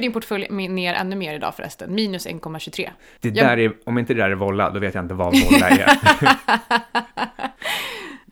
är 0.00 0.02
din 0.02 0.12
portfölj 0.12 0.46
ner 0.68 0.94
ännu 0.94 1.16
mer 1.16 1.34
idag 1.34 1.54
förresten, 1.54 1.94
minus 1.94 2.26
1,23. 2.26 2.88
Det 3.20 3.30
där 3.30 3.58
är, 3.58 3.72
om 3.84 3.98
inte 3.98 4.14
det 4.14 4.22
där 4.22 4.30
är 4.30 4.34
volla, 4.34 4.70
då 4.70 4.80
vet 4.80 4.94
jag 4.94 5.04
inte 5.04 5.14
vad 5.14 5.40
volla 5.40 5.68
är. 5.68 5.86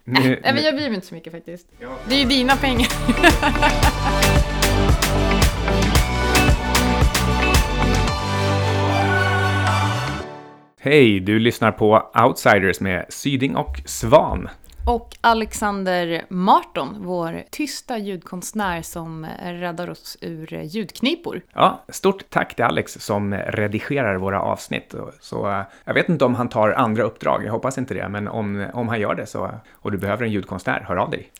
nu, 0.04 0.40
Nej, 0.42 0.54
men 0.54 0.62
jag 0.62 0.74
bryr 0.74 0.86
mig 0.86 0.94
inte 0.94 1.06
så 1.06 1.14
mycket 1.14 1.32
faktiskt. 1.32 1.66
Det 2.08 2.14
är 2.14 2.18
ju 2.18 2.24
dina 2.24 2.56
pengar. 2.56 2.88
Hej, 10.80 11.20
du 11.20 11.38
lyssnar 11.38 11.72
på 11.72 12.10
Outsiders 12.24 12.80
med 12.80 13.06
Syding 13.08 13.56
och 13.56 13.76
Svan. 13.84 14.48
Och 14.88 15.16
Alexander 15.20 16.24
Marton, 16.28 16.96
vår 16.98 17.42
tysta 17.50 17.98
ljudkonstnär 17.98 18.82
som 18.82 19.26
räddar 19.42 19.90
oss 19.90 20.16
ur 20.20 20.62
ljudknipor. 20.62 21.40
Ja, 21.54 21.84
stort 21.88 22.30
tack 22.30 22.54
till 22.54 22.64
Alex 22.64 22.92
som 22.92 23.34
redigerar 23.34 24.16
våra 24.16 24.42
avsnitt. 24.42 24.94
Så 25.20 25.64
jag 25.84 25.94
vet 25.94 26.08
inte 26.08 26.24
om 26.24 26.34
han 26.34 26.48
tar 26.48 26.70
andra 26.70 27.02
uppdrag, 27.02 27.44
jag 27.44 27.52
hoppas 27.52 27.78
inte 27.78 27.94
det, 27.94 28.08
men 28.08 28.28
om, 28.28 28.66
om 28.72 28.88
han 28.88 29.00
gör 29.00 29.14
det 29.14 29.26
så, 29.26 29.50
och 29.72 29.92
du 29.92 29.98
behöver 29.98 30.24
en 30.24 30.32
ljudkonstnär, 30.32 30.84
hör 30.88 30.96
av 30.96 31.10
dig. 31.10 31.30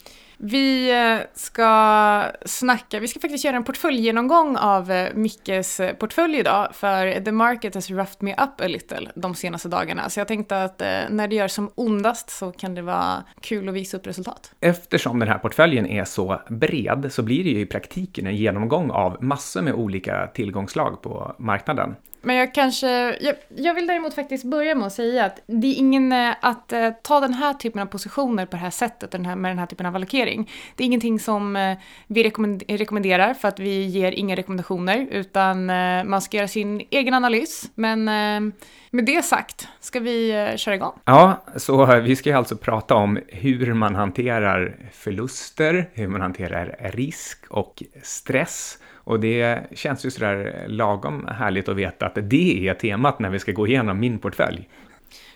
Vi 0.41 0.91
eh, 0.91 1.27
ska 1.35 2.25
snacka, 2.45 3.01
vi 3.01 3.09
ska 3.09 3.21
faktiskt 3.21 3.45
göra 3.45 3.57
en 3.57 3.65
portföljgenomgång 3.65 4.57
av 4.57 4.91
eh, 4.91 5.15
Mickes 5.15 5.81
eh, 5.81 5.95
portfölj 5.95 6.39
idag, 6.39 6.69
för 6.73 7.25
the 7.25 7.33
market 7.33 7.75
has 7.75 7.91
roughed 7.91 8.17
me 8.23 8.33
up 8.33 8.61
a 8.61 8.69
little 8.69 9.11
de 9.15 9.35
senaste 9.35 9.69
dagarna. 9.69 10.11
Så 10.11 10.21
jag 10.21 10.29
tänkte 10.29 10.63
att 10.63 10.81
när 11.11 11.29
det 11.29 11.37
gör 11.37 11.49
som 11.49 11.71
ondast 11.75 12.31
så 12.31 12.53
kan 12.53 12.75
det 12.75 12.83
vara 12.83 13.25
kul 13.41 13.69
att 13.69 13.75
visa 13.75 13.97
upp 13.97 14.07
resultat. 14.07 14.53
Eftersom 14.61 15.19
den 15.19 15.29
här 15.29 15.39
portföljen 15.39 15.87
är 15.87 16.05
så 16.05 16.41
bred 16.49 17.09
så 17.11 17.23
blir 17.23 17.45
det 17.45 17.51
ju 17.51 17.61
i 17.61 17.67
praktiken 17.67 18.27
en 18.27 18.37
genomgång 18.37 18.91
av 18.91 19.25
massor 19.25 19.63
med 19.63 19.75
olika 19.75 20.27
tillgångslag 20.27 21.03
på 21.03 21.35
marknaden. 21.39 21.97
Men 22.21 22.37
jag 22.37 22.55
kanske, 22.55 22.89
jag, 23.21 23.35
jag 23.57 23.75
vill 23.75 23.87
däremot 23.87 24.15
faktiskt 24.15 24.45
börja 24.45 24.75
med 24.75 24.87
att 24.87 24.93
säga 24.93 25.25
att 25.25 25.41
det 25.47 25.67
är 25.67 25.75
ingen, 25.75 26.13
eh, 26.13 26.35
att 26.41 26.73
eh, 26.73 26.91
ta 27.03 27.21
den 27.21 27.35
här 27.35 27.55
typen 27.55 27.83
av 27.83 27.87
positioner 27.87 28.47
på 28.47 28.51
det 28.51 28.63
här 28.63 28.71
sättet, 28.71 29.11
den 29.11 29.27
här, 29.27 29.37
med 29.37 29.51
den 29.51 29.59
här 29.59 29.67
typen 29.67 29.87
av 29.87 29.95
allokering. 29.95 30.51
Det 30.77 30.85
är 30.85 30.87
ingenting 30.87 31.21
som 31.21 31.57
eh, 31.57 31.79
vi 32.07 32.33
rekommenderar 32.69 33.35
för 33.35 33.49
att 33.49 33.59
vi 33.59 33.85
ger 33.85 34.13
inga 34.13 34.37
rekommendationer, 34.37 35.07
utan 35.11 35.71
eh, 35.71 36.05
man 36.05 36.23
ska 36.23 36.37
göra 36.37 36.49
sin 36.49 36.83
egen 36.91 37.15
analys. 37.15 37.71
Men 37.75 38.09
eh, 38.09 38.55
med 38.91 39.05
det 39.05 39.25
sagt 39.25 39.69
ska 39.81 40.01
vi 40.01 40.31
eh, 40.31 40.57
köra 40.57 40.75
igång. 40.75 40.93
Ja, 41.05 41.45
så 41.57 41.87
vi 42.01 42.17
ska 42.17 42.37
alltså 42.37 42.57
prata 42.57 42.95
om 42.95 43.19
hur 43.29 43.75
man 43.75 43.95
hanterar 43.95 44.77
förluster, 44.93 45.91
hur 45.93 46.09
man 46.09 46.21
hanterar 46.21 46.77
risk 46.93 47.45
och 47.51 47.83
stress. 48.03 48.79
Och 49.09 49.21
det 49.21 49.59
känns 49.75 50.07
ju 50.07 50.11
sådär 50.11 50.65
lagom 50.69 51.29
härligt 51.39 51.69
att 51.69 51.77
veta 51.77 52.07
att 52.07 52.19
det 52.23 52.69
är 52.69 52.75
temat 52.75 53.19
när 53.19 53.31
vi 53.31 53.39
ska 53.39 53.53
gå 53.53 53.67
igenom 53.67 54.01
min 54.01 54.19
portfölj. 54.19 54.69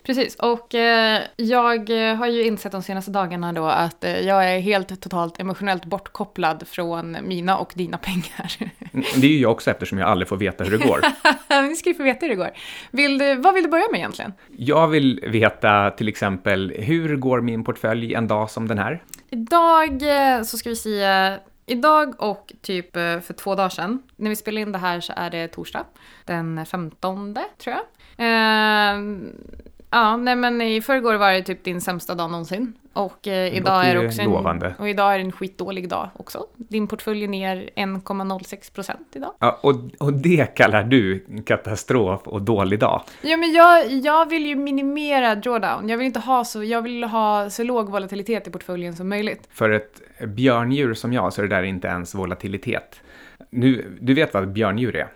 Precis, 0.02 0.36
och 0.36 0.74
eh, 0.74 1.22
jag 1.36 2.10
eh, 2.10 2.16
har 2.16 2.26
ju 2.26 2.46
insett 2.46 2.72
de 2.72 2.82
senaste 2.82 3.10
dagarna 3.10 3.52
då 3.52 3.66
att 3.66 4.04
eh, 4.04 4.20
jag 4.20 4.50
är 4.50 4.60
helt 4.60 5.00
totalt 5.00 5.40
emotionellt 5.40 5.84
bortkopplad 5.84 6.64
från 6.68 7.16
mina 7.22 7.58
och 7.58 7.72
dina 7.74 7.98
pengar. 7.98 8.52
Mm, 8.58 9.04
Det 9.16 9.26
är 9.26 9.30
ju 9.30 9.38
jag 9.38 9.52
också 9.52 9.70
eftersom 9.70 9.98
jag 9.98 10.08
aldrig 10.08 10.28
får 10.28 10.36
veta 10.36 10.64
hur 10.64 10.78
det 10.78 10.86
går. 10.86 11.00
Ni 11.68 11.76
ska 11.76 11.88
ju 11.88 11.94
få 11.94 12.02
veta 12.02 12.26
hur 12.26 12.28
det 12.28 12.36
går. 12.36 12.50
Vill 12.90 13.18
du, 13.18 13.34
vad 13.34 13.54
vill 13.54 13.64
du 13.64 13.70
börja 13.70 13.86
med 13.90 13.98
egentligen? 13.98 14.32
Jag 14.56 14.88
vill 14.88 15.24
veta 15.28 15.90
till 15.90 16.08
exempel 16.08 16.72
hur 16.78 17.16
går 17.16 17.40
min 17.40 17.64
portfölj 17.64 18.14
en 18.14 18.28
dag 18.28 18.50
som 18.50 18.68
den 18.68 18.78
här? 18.78 19.02
Idag 19.30 20.02
eh, 20.02 20.42
så 20.42 20.58
ska 20.58 20.68
vi 20.68 20.76
säga, 20.76 21.38
idag 21.66 22.14
och 22.18 22.52
typ 22.60 22.96
eh, 22.96 23.20
för 23.20 23.32
två 23.34 23.54
dagar 23.54 23.68
sedan, 23.68 24.02
när 24.16 24.30
vi 24.30 24.36
spelar 24.36 24.62
in 24.62 24.72
det 24.72 24.78
här 24.78 25.00
så 25.00 25.12
är 25.16 25.30
det 25.30 25.48
torsdag, 25.48 25.84
den 26.24 26.66
15 26.66 27.34
tror 27.58 27.76
jag. 27.76 27.84
Eh, 28.18 29.00
ja, 29.90 30.16
nej 30.16 30.36
men 30.36 30.60
i 30.60 30.80
förrgår 30.80 31.14
var 31.14 31.32
det 31.32 31.42
typ 31.42 31.64
din 31.64 31.80
sämsta 31.80 32.14
dag 32.14 32.30
någonsin. 32.30 32.74
Och 32.92 33.28
eh, 33.28 33.56
idag 33.56 33.86
är 33.86 33.94
det 33.94 34.06
också 34.06 34.22
en, 34.22 34.30
lovande. 34.30 34.74
och 34.78 34.88
idag 34.88 35.14
är 35.14 35.18
en 35.18 35.32
skitdålig 35.32 35.88
dag 35.88 36.10
också. 36.16 36.46
Din 36.56 36.86
portfölj 36.86 37.24
är 37.24 37.28
ner 37.28 37.70
1,06 37.76 38.74
procent 38.74 39.08
idag. 39.12 39.32
Ja, 39.38 39.58
och, 39.62 39.74
och 39.98 40.12
det 40.12 40.54
kallar 40.54 40.84
du 40.84 41.26
katastrof 41.46 42.20
och 42.24 42.42
dålig 42.42 42.78
dag. 42.78 43.02
Ja, 43.22 43.36
men 43.36 43.52
jag, 43.52 43.90
jag 43.90 44.28
vill 44.28 44.46
ju 44.46 44.56
minimera 44.56 45.34
drawdown. 45.34 45.88
Jag 45.88 45.98
vill 45.98 46.06
inte 46.06 46.20
ha 46.20 46.44
så, 46.44 46.64
jag 46.64 46.82
vill 46.82 47.04
ha 47.04 47.50
så 47.50 47.62
låg 47.62 47.90
volatilitet 47.90 48.48
i 48.48 48.50
portföljen 48.50 48.96
som 48.96 49.08
möjligt. 49.08 49.48
För 49.50 49.70
ett 49.70 50.00
björndjur 50.26 50.94
som 50.94 51.12
jag 51.12 51.32
så 51.32 51.42
är 51.42 51.46
det 51.46 51.56
där 51.56 51.62
inte 51.62 51.88
ens 51.88 52.14
volatilitet. 52.14 53.00
Nu, 53.50 53.98
du 54.00 54.14
vet 54.14 54.34
vad 54.34 54.52
björndjur 54.52 54.96
är? 54.96 55.08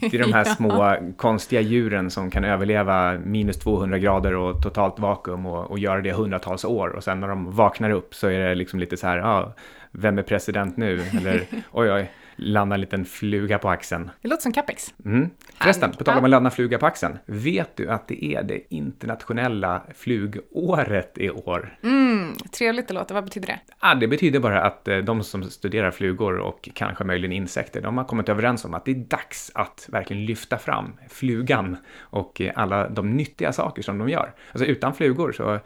Det 0.00 0.14
är 0.16 0.22
de 0.22 0.32
här 0.32 0.44
små 0.56 0.96
konstiga 1.16 1.60
djuren 1.60 2.10
som 2.10 2.30
kan 2.30 2.44
överleva 2.44 3.18
minus 3.18 3.56
200 3.58 3.98
grader 3.98 4.34
och 4.34 4.62
totalt 4.62 4.98
vakuum 4.98 5.46
och, 5.46 5.70
och 5.70 5.78
göra 5.78 6.00
det 6.00 6.12
hundratals 6.12 6.64
år. 6.64 6.88
Och 6.88 7.04
sen 7.04 7.20
när 7.20 7.28
de 7.28 7.52
vaknar 7.52 7.90
upp 7.90 8.14
så 8.14 8.26
är 8.26 8.38
det 8.38 8.54
liksom 8.54 8.80
lite 8.80 8.96
så 8.96 9.06
här, 9.06 9.18
ja, 9.18 9.54
vem 9.90 10.18
är 10.18 10.22
president 10.22 10.76
nu? 10.76 11.00
Eller 11.18 11.46
oj, 11.72 11.92
oj, 11.92 12.10
landa 12.38 12.74
en 12.74 12.80
liten 12.80 13.04
fluga 13.04 13.58
på 13.58 13.70
axeln. 13.70 14.10
Det 14.22 14.28
låter 14.28 14.42
som 14.42 14.52
Capex. 14.52 14.94
Mm. 15.04 15.30
Förresten, 15.60 15.92
på 15.92 16.04
tal 16.04 16.18
om 16.18 16.24
att 16.24 16.30
landa 16.30 16.50
fluga 16.50 16.78
på 16.78 16.86
axeln. 16.86 17.18
Vet 17.26 17.76
du 17.76 17.90
att 17.90 18.08
det 18.08 18.24
är 18.24 18.42
det 18.42 18.74
internationella 18.74 19.82
flugåret 19.94 21.18
i 21.18 21.30
år? 21.30 21.78
Mm, 21.82 22.34
trevligt 22.52 22.88
det 22.88 22.94
låter. 22.94 23.14
Vad 23.14 23.24
betyder 23.24 23.46
det? 23.46 23.60
Ah, 23.78 23.94
det 23.94 24.08
betyder 24.08 24.40
bara 24.40 24.62
att 24.62 24.88
eh, 24.88 24.98
de 24.98 25.22
som 25.22 25.42
studerar 25.42 25.90
flugor 25.90 26.38
och 26.38 26.68
kanske 26.74 27.04
möjligen 27.04 27.32
insekter, 27.32 27.80
de 27.80 27.98
har 27.98 28.04
kommit 28.04 28.28
överens 28.28 28.64
om 28.64 28.74
att 28.74 28.84
det 28.84 28.90
är 28.90 28.94
dags 28.94 29.50
att 29.54 29.88
verkligen 29.92 30.24
lyfta 30.24 30.58
fram 30.58 30.92
flugan 31.08 31.76
och 31.98 32.40
eh, 32.40 32.52
alla 32.56 32.88
de 32.88 33.10
nyttiga 33.10 33.52
saker 33.52 33.82
som 33.82 33.98
de 33.98 34.08
gör. 34.08 34.34
Alltså 34.52 34.66
utan 34.66 34.94
flugor 34.94 35.32
så 35.32 35.50
är 35.50 35.60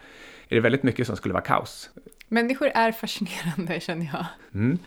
det 0.48 0.60
väldigt 0.60 0.82
mycket 0.82 1.06
som 1.06 1.16
skulle 1.16 1.34
vara 1.34 1.44
kaos. 1.44 1.90
Människor 2.28 2.68
är 2.74 2.92
fascinerande 2.92 3.80
känner 3.80 4.06
jag. 4.12 4.26
Mm. 4.54 4.78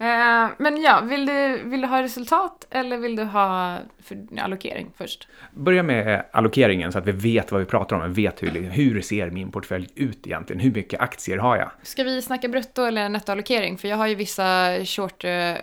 Eh, 0.00 0.48
men 0.58 0.82
ja, 0.82 1.00
vill 1.00 1.26
du, 1.26 1.62
vill 1.64 1.80
du 1.80 1.86
ha 1.86 2.02
resultat 2.02 2.66
eller 2.70 2.98
vill 2.98 3.16
du 3.16 3.24
ha 3.24 3.78
för, 4.02 4.18
allokering 4.40 4.90
först? 4.96 5.28
Börja 5.52 5.82
med 5.82 6.24
allokeringen 6.32 6.92
så 6.92 6.98
att 6.98 7.06
vi 7.06 7.12
vet 7.12 7.52
vad 7.52 7.60
vi 7.60 7.66
pratar 7.66 7.96
om, 7.96 8.12
vet 8.12 8.42
hur, 8.42 8.50
hur 8.70 9.00
ser 9.00 9.30
min 9.30 9.50
portfölj 9.50 9.88
ut 9.94 10.26
egentligen, 10.26 10.60
hur 10.60 10.72
mycket 10.72 11.00
aktier 11.00 11.38
har 11.38 11.56
jag? 11.56 11.70
Ska 11.82 12.04
vi 12.04 12.22
snacka 12.22 12.48
brutto 12.48 12.82
eller 12.82 13.08
nettoallokering? 13.08 13.78
För 13.78 13.88
jag 13.88 13.96
har 13.96 14.06
ju 14.06 14.14
vissa 14.14 14.68
short 14.84 15.24
eh, 15.24 15.54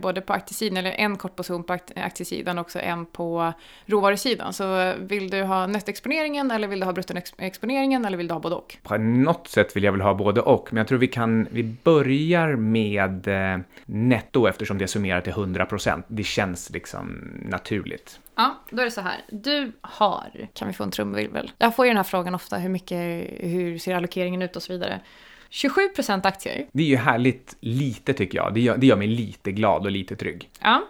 både 0.00 0.20
på 0.20 0.32
aktiesidan, 0.32 0.76
eller 0.76 0.90
en 0.90 1.16
kort 1.16 1.36
position 1.36 1.64
på 1.64 1.72
akt- 1.72 1.92
aktiesidan 2.04 2.58
och 2.58 2.64
också 2.64 2.78
en 2.80 3.06
på 3.06 3.52
råvarusidan. 3.86 4.52
Så 4.52 4.80
eh, 4.80 4.94
vill 4.98 5.30
du 5.30 5.42
ha 5.42 5.66
nettoexponeringen 5.66 6.50
eller 6.50 6.68
vill 6.68 6.80
du 6.80 6.86
ha 6.86 6.92
bruttoexponeringen 6.92 8.04
eller 8.04 8.16
vill 8.16 8.28
du 8.28 8.34
ha 8.34 8.40
både 8.40 8.54
och? 8.54 8.76
På 8.82 8.96
något 8.96 9.48
sätt 9.48 9.76
vill 9.76 9.84
jag 9.84 9.92
väl 9.92 10.00
ha 10.00 10.14
både 10.14 10.40
och, 10.40 10.68
men 10.70 10.76
jag 10.78 10.88
tror 10.88 10.98
vi 10.98 11.08
kan, 11.08 11.48
vi 11.50 11.62
börjar 11.62 12.56
med 12.56 13.28
eh, 13.54 13.58
netto 13.86 14.46
eftersom 14.46 14.78
det 14.78 14.84
är 14.84 14.86
summerat 14.86 15.24
till 15.24 15.32
100%. 15.32 16.02
Det 16.08 16.24
känns 16.24 16.70
liksom 16.70 17.06
naturligt. 17.42 18.20
Ja, 18.34 18.62
då 18.70 18.80
är 18.80 18.84
det 18.84 18.90
så 18.90 19.00
här. 19.00 19.24
Du 19.28 19.72
har, 19.80 20.48
kan 20.52 20.68
vi 20.68 20.74
få 20.74 20.84
en 20.84 20.90
trumvirvel? 20.90 21.52
Jag 21.58 21.76
får 21.76 21.84
ju 21.84 21.90
den 21.90 21.96
här 21.96 22.04
frågan 22.04 22.34
ofta, 22.34 22.58
hur 22.58 22.68
mycket, 22.68 23.26
hur 23.40 23.78
ser 23.78 23.94
allokeringen 23.94 24.42
ut 24.42 24.56
och 24.56 24.62
så 24.62 24.72
vidare. 24.72 25.00
27% 25.50 26.26
aktier. 26.26 26.66
Det 26.72 26.82
är 26.82 26.86
ju 26.86 26.96
härligt 26.96 27.56
lite 27.60 28.12
tycker 28.12 28.38
jag. 28.38 28.54
Det 28.54 28.60
gör, 28.60 28.76
det 28.76 28.86
gör 28.86 28.96
mig 28.96 29.08
lite 29.08 29.52
glad 29.52 29.84
och 29.84 29.90
lite 29.90 30.16
trygg. 30.16 30.50
Ja. 30.60 30.82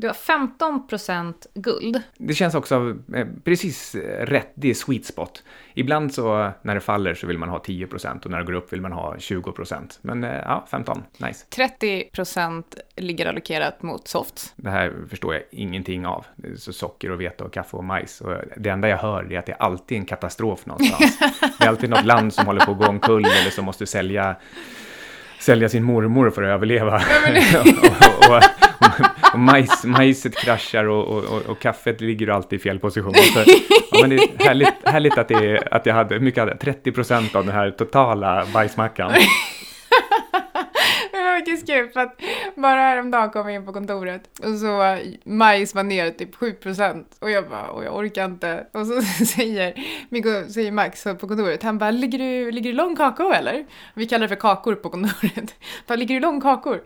Du 0.00 0.06
har 0.06 0.14
15% 0.14 1.34
guld. 1.54 2.02
Det 2.18 2.34
känns 2.34 2.54
också 2.54 2.96
eh, 3.14 3.26
precis 3.44 3.94
rätt, 4.20 4.52
det 4.54 4.70
är 4.70 4.74
sweet 4.74 5.04
spot. 5.04 5.42
Ibland 5.74 6.14
så 6.14 6.50
när 6.62 6.74
det 6.74 6.80
faller 6.80 7.14
så 7.14 7.26
vill 7.26 7.38
man 7.38 7.48
ha 7.48 7.58
10% 7.58 8.24
och 8.24 8.30
när 8.30 8.38
det 8.38 8.44
går 8.44 8.52
upp 8.52 8.72
vill 8.72 8.80
man 8.80 8.92
ha 8.92 9.14
20%. 9.16 9.98
Men 10.02 10.24
eh, 10.24 10.30
ja, 10.30 10.66
15, 10.70 11.02
nice. 11.16 11.46
30% 11.50 12.64
ligger 12.96 13.26
allokerat 13.26 13.82
mot 13.82 14.08
softs. 14.08 14.52
Det 14.56 14.70
här 14.70 14.94
förstår 15.10 15.34
jag 15.34 15.42
ingenting 15.50 16.06
av. 16.06 16.26
Så 16.56 16.72
socker 16.72 17.10
och 17.10 17.20
vete 17.20 17.44
och 17.44 17.52
kaffe 17.52 17.76
och 17.76 17.84
majs. 17.84 18.20
Och 18.20 18.36
det 18.56 18.70
enda 18.70 18.88
jag 18.88 18.98
hör 18.98 19.32
är 19.32 19.38
att 19.38 19.46
det 19.46 19.52
är 19.52 19.62
alltid 19.62 19.98
en 19.98 20.04
katastrof 20.04 20.66
någonstans. 20.66 21.18
det 21.58 21.64
är 21.64 21.68
alltid 21.68 21.90
något 21.90 22.04
land 22.04 22.34
som 22.34 22.46
håller 22.46 22.64
på 22.66 22.72
att 22.72 22.78
gå 22.78 22.86
omkull 22.86 23.24
eller 23.24 23.50
som 23.50 23.64
måste 23.64 23.86
sälja, 23.86 24.36
sälja 25.40 25.68
sin 25.68 25.84
mormor 25.84 26.30
för 26.30 26.42
att 26.42 26.48
överleva. 26.48 26.94
och, 27.54 28.30
och, 28.30 28.36
och, 28.36 28.69
och 29.32 29.38
majs, 29.38 29.84
majset 29.84 30.36
kraschar 30.36 30.84
och, 30.84 31.08
och, 31.08 31.24
och, 31.24 31.42
och 31.46 31.60
kaffet 31.60 32.00
ligger 32.00 32.28
alltid 32.28 32.58
i 32.58 32.62
fel 32.62 32.78
position. 32.78 33.14
Så, 33.14 33.44
ja, 33.92 33.98
men 34.00 34.10
det 34.10 34.16
är 34.16 34.44
härligt, 34.44 34.74
härligt 34.84 35.18
att, 35.18 35.28
det 35.28 35.34
är, 35.34 35.74
att 35.74 35.86
jag 35.86 35.94
hade, 35.94 36.20
mycket 36.20 36.40
hade 36.40 36.56
30 36.56 36.92
procent 36.92 37.34
av 37.34 37.46
den 37.46 37.54
här 37.54 37.70
totala 37.70 38.46
bajsmackan 38.54 39.12
faktiskt 41.40 41.66
kul 41.66 41.88
för 41.88 42.00
att 42.00 42.20
bara 42.56 42.80
häromdagen 42.80 43.30
kom 43.30 43.46
jag 43.46 43.54
in 43.54 43.66
på 43.66 43.72
kontoret 43.72 44.38
och 44.38 44.58
så 44.58 44.98
majs 45.24 45.74
var 45.74 45.82
ner 45.82 46.10
typ 46.10 46.34
7% 46.34 47.04
och 47.20 47.30
jag 47.30 47.48
bara, 47.48 47.68
och 47.68 47.84
jag 47.84 47.96
orkar 47.96 48.24
inte. 48.24 48.66
Och 48.72 48.86
så 48.86 49.02
säger, 49.24 49.74
Mikko, 50.08 50.28
säger 50.48 50.72
Max 50.72 51.04
på 51.04 51.28
kontoret, 51.28 51.62
han 51.62 51.78
bara, 51.78 51.90
ligger 51.90 52.18
du, 52.18 52.50
ligger 52.50 52.70
du 52.70 52.76
lång 52.76 52.96
kakao 52.96 53.32
eller? 53.32 53.66
Vi 53.94 54.06
kallar 54.06 54.22
det 54.22 54.28
för 54.28 54.40
kakor 54.40 54.74
på 54.74 54.90
kontoret. 54.90 55.54
Bara, 55.86 55.96
ligger 55.96 56.14
du 56.14 56.20
lång 56.20 56.40
kakor? 56.40 56.82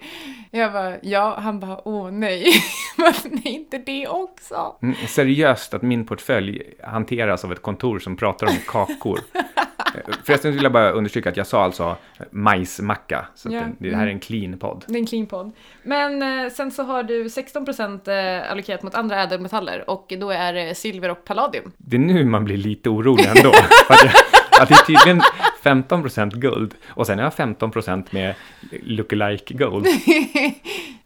Jag 0.51 0.73
bara, 0.73 0.97
ja. 1.03 1.39
Han 1.39 1.61
bara, 1.61 1.89
åh 1.89 2.11
nej. 2.11 2.45
Varför 2.97 3.31
nej, 3.31 3.55
inte 3.55 3.79
det 3.79 4.09
också? 4.09 4.77
Mm, 4.83 4.95
seriöst 5.09 5.75
att 5.75 5.83
min 5.83 6.07
portfölj 6.07 6.63
hanteras 6.83 7.45
av 7.45 7.53
ett 7.53 7.63
kontor 7.63 7.99
som 7.99 8.17
pratar 8.17 8.47
om 8.47 8.57
kakor. 8.67 9.21
Förresten 10.25 10.53
vill 10.53 10.63
jag 10.63 10.73
bara 10.73 10.91
understryka 10.91 11.29
att 11.31 11.37
jag 11.37 11.47
sa 11.47 11.65
alltså 11.65 11.97
majsmacka, 12.31 13.27
så 13.35 13.49
Ja. 13.53 13.61
det, 13.79 13.91
det 13.91 13.97
här 13.97 14.07
är 14.07 14.11
en 14.11 14.21
clean 14.21 14.59
podd. 14.59 14.85
Det 14.89 14.95
är 14.95 14.99
en 14.99 15.07
clean 15.07 15.27
podd. 15.27 15.53
Men 15.83 16.23
eh, 16.45 16.51
sen 16.53 16.71
så 16.71 16.83
har 16.83 17.03
du 17.03 17.25
16% 17.25 18.09
eh, 18.43 18.51
allokerat 18.51 18.83
mot 18.83 18.95
andra 18.95 19.23
ädelmetaller 19.23 19.91
och 19.91 20.13
då 20.21 20.31
är 20.31 20.53
det 20.53 20.75
silver 20.75 21.11
och 21.11 21.25
palladium. 21.25 21.73
Det 21.77 21.97
är 21.97 22.01
nu 22.01 22.25
man 22.25 22.45
blir 22.45 22.57
lite 22.57 22.89
orolig 22.91 23.25
ändå. 23.37 23.53
För 23.87 23.95
att, 23.95 24.05
jag, 24.05 24.13
att 24.63 24.69
det 24.69 24.75
är 24.75 24.87
tydligen 24.87 25.21
15% 25.63 26.31
guld 26.39 26.75
och 26.89 27.07
sen 27.07 27.19
har 27.19 27.25
jag 27.25 27.33
15% 27.33 28.05
med 28.11 28.35
lookalike 28.83 29.55
gold. 29.55 29.87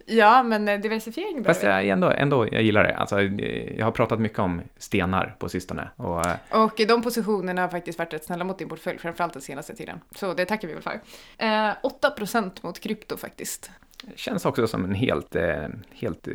ja, 0.08 0.42
men 0.42 0.68
eh, 0.68 0.80
diversifiering. 0.80 1.44
Fast 1.44 1.62
jag, 1.62 1.88
ändå, 1.88 2.10
ändå, 2.10 2.46
jag 2.52 2.62
gillar 2.62 2.84
det. 2.84 2.96
Alltså, 2.96 3.20
eh, 3.20 3.78
jag 3.78 3.84
har 3.84 3.92
pratat 3.92 4.20
mycket 4.20 4.38
om 4.38 4.62
stenar 4.76 5.36
på 5.38 5.48
sistone. 5.48 5.88
Och, 5.96 6.26
eh, 6.26 6.36
Och 6.50 6.80
de 6.88 7.02
positionerna 7.02 7.62
har 7.62 7.68
faktiskt 7.68 7.98
varit 7.98 8.12
rätt 8.12 8.24
snälla 8.24 8.44
mot 8.44 8.58
din 8.58 8.68
portfölj, 8.68 8.98
framförallt 8.98 9.32
den 9.32 9.42
senaste 9.42 9.74
tiden. 9.74 10.00
Så 10.14 10.34
det 10.34 10.44
tackar 10.44 10.68
vi 10.68 10.74
väl 10.74 10.82
för. 10.82 11.00
Eh, 11.38 11.72
8% 11.82 12.62
mot 12.62 12.80
krypto 12.80 13.16
faktiskt. 13.16 13.70
Känns 14.16 14.46
också 14.46 14.66
som 14.66 14.84
en 14.84 14.94
helt, 14.94 15.36
eh, 15.36 15.66
helt 15.94 16.28
eh, 16.28 16.34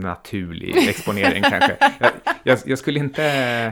naturlig 0.00 0.88
exponering 0.88 1.42
kanske. 1.42 1.76
Jag, 1.98 2.10
jag, 2.42 2.58
jag 2.64 2.78
skulle 2.78 2.98
inte... 2.98 3.22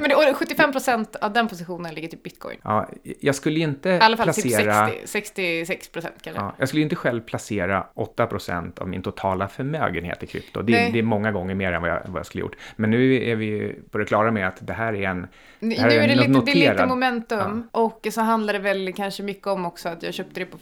Men 0.01 0.09
det, 0.09 0.15
och 0.15 0.23
75% 0.23 1.17
av 1.21 1.33
den 1.33 1.49
positionen 1.49 1.95
ligger 1.95 2.09
typ 2.09 2.23
bitcoin. 2.23 2.59
Ja, 2.63 2.89
jag 3.21 3.35
skulle 3.35 3.61
inte 3.61 3.89
I 3.89 4.01
alla 4.01 4.17
fall 4.17 4.25
placera... 4.25 4.89
typ 4.89 5.09
60, 5.09 5.65
66% 5.65 5.93
kanske. 6.23 6.43
Ja, 6.43 6.55
jag 6.59 6.69
skulle 6.69 6.83
inte 6.83 6.97
själv 6.97 7.21
placera 7.21 7.87
8% 7.95 8.81
av 8.81 8.89
min 8.89 9.03
totala 9.03 9.49
förmögenhet 9.49 10.23
i 10.23 10.27
krypto. 10.27 10.63
Det, 10.63 10.73
det 10.73 10.99
är 10.99 11.03
många 11.03 11.33
gånger 11.33 11.55
mer 11.55 11.73
än 11.73 11.83
vad 11.83 11.91
jag, 11.91 12.01
vad 12.07 12.19
jag 12.19 12.27
skulle 12.27 12.41
gjort. 12.43 12.57
Men 12.77 12.91
nu 12.91 13.25
är 13.25 13.37
vi 13.37 13.77
på 13.91 13.99
det 13.99 14.05
klara 14.05 14.31
med 14.31 14.49
att 14.49 14.67
det 14.67 14.73
här 14.73 14.93
är 14.93 15.09
en... 15.09 15.27
Nu 15.59 15.75
här 15.75 15.91
är 15.91 16.09
det, 16.09 16.15
lite, 16.15 16.41
det 16.45 16.51
är 16.51 16.55
lite 16.55 16.73
noterad- 16.73 16.89
momentum 16.89 17.69
och 17.71 18.07
så 18.13 18.21
handlar 18.21 18.53
det 18.53 18.59
väl 18.59 18.93
kanske 18.93 19.23
mycket 19.23 19.47
om 19.47 19.67
också 19.67 19.89
att 19.89 20.03
jag 20.03 20.15
köpte 20.15 20.41
det 20.41 20.47
på, 20.47 20.59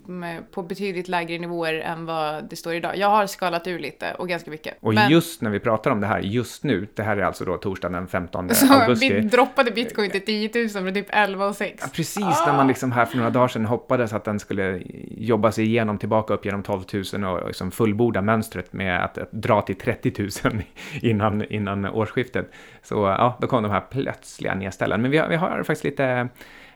på 0.51 0.62
betydligt 0.62 1.09
lägre 1.09 1.39
nivåer 1.39 1.75
än 1.75 2.06
vad 2.06 2.44
det 2.50 2.56
står 2.56 2.75
idag. 2.75 2.96
Jag 2.96 3.08
har 3.08 3.26
skalat 3.26 3.67
ur 3.67 3.79
lite 3.79 4.14
och 4.14 4.29
ganska 4.29 4.50
mycket. 4.50 4.75
Och 4.81 4.94
Men- 4.94 5.11
just 5.11 5.41
när 5.41 5.50
vi 5.50 5.61
pratar 5.61 5.91
om 5.91 6.00
det 6.00 6.06
här, 6.06 6.20
just 6.20 6.64
nu, 6.64 6.88
det 6.94 7.02
här 7.02 7.17
är 7.17 7.23
alltså 7.23 7.44
då 7.44 7.56
torsdagen 7.56 7.93
den 7.93 8.06
15 8.08 8.55
så 8.55 8.75
augusti. 8.75 9.12
vi 9.12 9.20
droppade 9.20 9.70
bitcoin 9.70 10.11
till 10.11 10.25
10 10.25 10.50
000 10.55 10.69
från 10.69 10.94
typ 10.94 11.06
11 11.08 11.46
och 11.46 11.56
6. 11.56 11.79
Ja, 11.81 11.88
precis 11.94 12.46
när 12.46 12.56
man 12.56 12.67
liksom 12.69 12.93
här 12.93 13.06
för 13.06 13.17
några 13.17 13.31
dagar 13.31 13.49
sedan 13.49 13.64
hoppades 13.64 14.12
att 14.12 14.25
den 14.25 14.41
skulle 14.41 14.82
jobba 15.11 15.52
sig 15.52 15.64
igenom 15.64 15.99
tillbaka 15.99 16.35
upp 16.35 16.44
genom 16.44 16.62
12 16.62 16.82
000 17.14 17.25
och 17.25 17.46
liksom 17.46 17.70
fullborda 17.70 18.23
mönstret 18.23 18.73
med 18.73 19.05
att, 19.05 19.19
att 19.19 19.32
dra 19.32 19.62
till 19.62 19.76
30 19.76 20.29
000 20.44 20.62
innan, 21.02 21.44
innan 21.44 21.87
årsskiftet. 21.87 22.50
Så 22.82 22.94
ja, 22.94 23.38
då 23.41 23.46
kom 23.46 23.62
de 23.62 23.73
här 23.73 23.81
plötsliga 23.91 24.55
nedställen. 24.55 25.02
Men 25.02 25.11
vi 25.11 25.19
har, 25.19 25.29
vi 25.29 25.37
har 25.37 25.62
faktiskt 25.62 25.85
lite, 25.85 26.05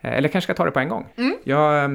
eh, 0.01 0.13
eller 0.13 0.29
kanske 0.29 0.47
ska 0.47 0.55
ta 0.55 0.65
det 0.65 0.71
på 0.71 0.81
en 0.81 0.89
gång. 0.89 1.07
Jag 1.45 1.85
eh, 1.85 1.89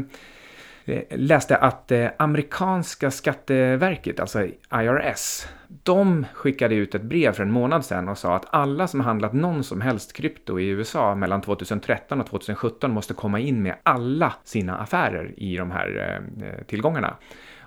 Eh, 0.85 1.01
läste 1.09 1.57
att 1.57 1.91
eh, 1.91 2.07
amerikanska 2.17 3.11
skatteverket, 3.11 4.19
alltså 4.19 4.45
IRS, 4.73 5.47
de 5.67 6.25
skickade 6.33 6.75
ut 6.75 6.95
ett 6.95 7.01
brev 7.01 7.33
för 7.33 7.43
en 7.43 7.51
månad 7.51 7.85
sedan 7.85 8.09
och 8.09 8.17
sa 8.17 8.35
att 8.35 8.45
alla 8.49 8.87
som 8.87 8.99
handlat 8.99 9.33
någon 9.33 9.63
som 9.63 9.81
helst 9.81 10.13
krypto 10.13 10.59
i 10.59 10.67
USA 10.67 11.15
mellan 11.15 11.41
2013 11.41 12.21
och 12.21 12.27
2017 12.27 12.91
måste 12.91 13.13
komma 13.13 13.39
in 13.39 13.63
med 13.63 13.75
alla 13.83 14.33
sina 14.43 14.77
affärer 14.77 15.33
i 15.37 15.57
de 15.57 15.71
här 15.71 16.21
eh, 16.41 16.65
tillgångarna. 16.65 17.17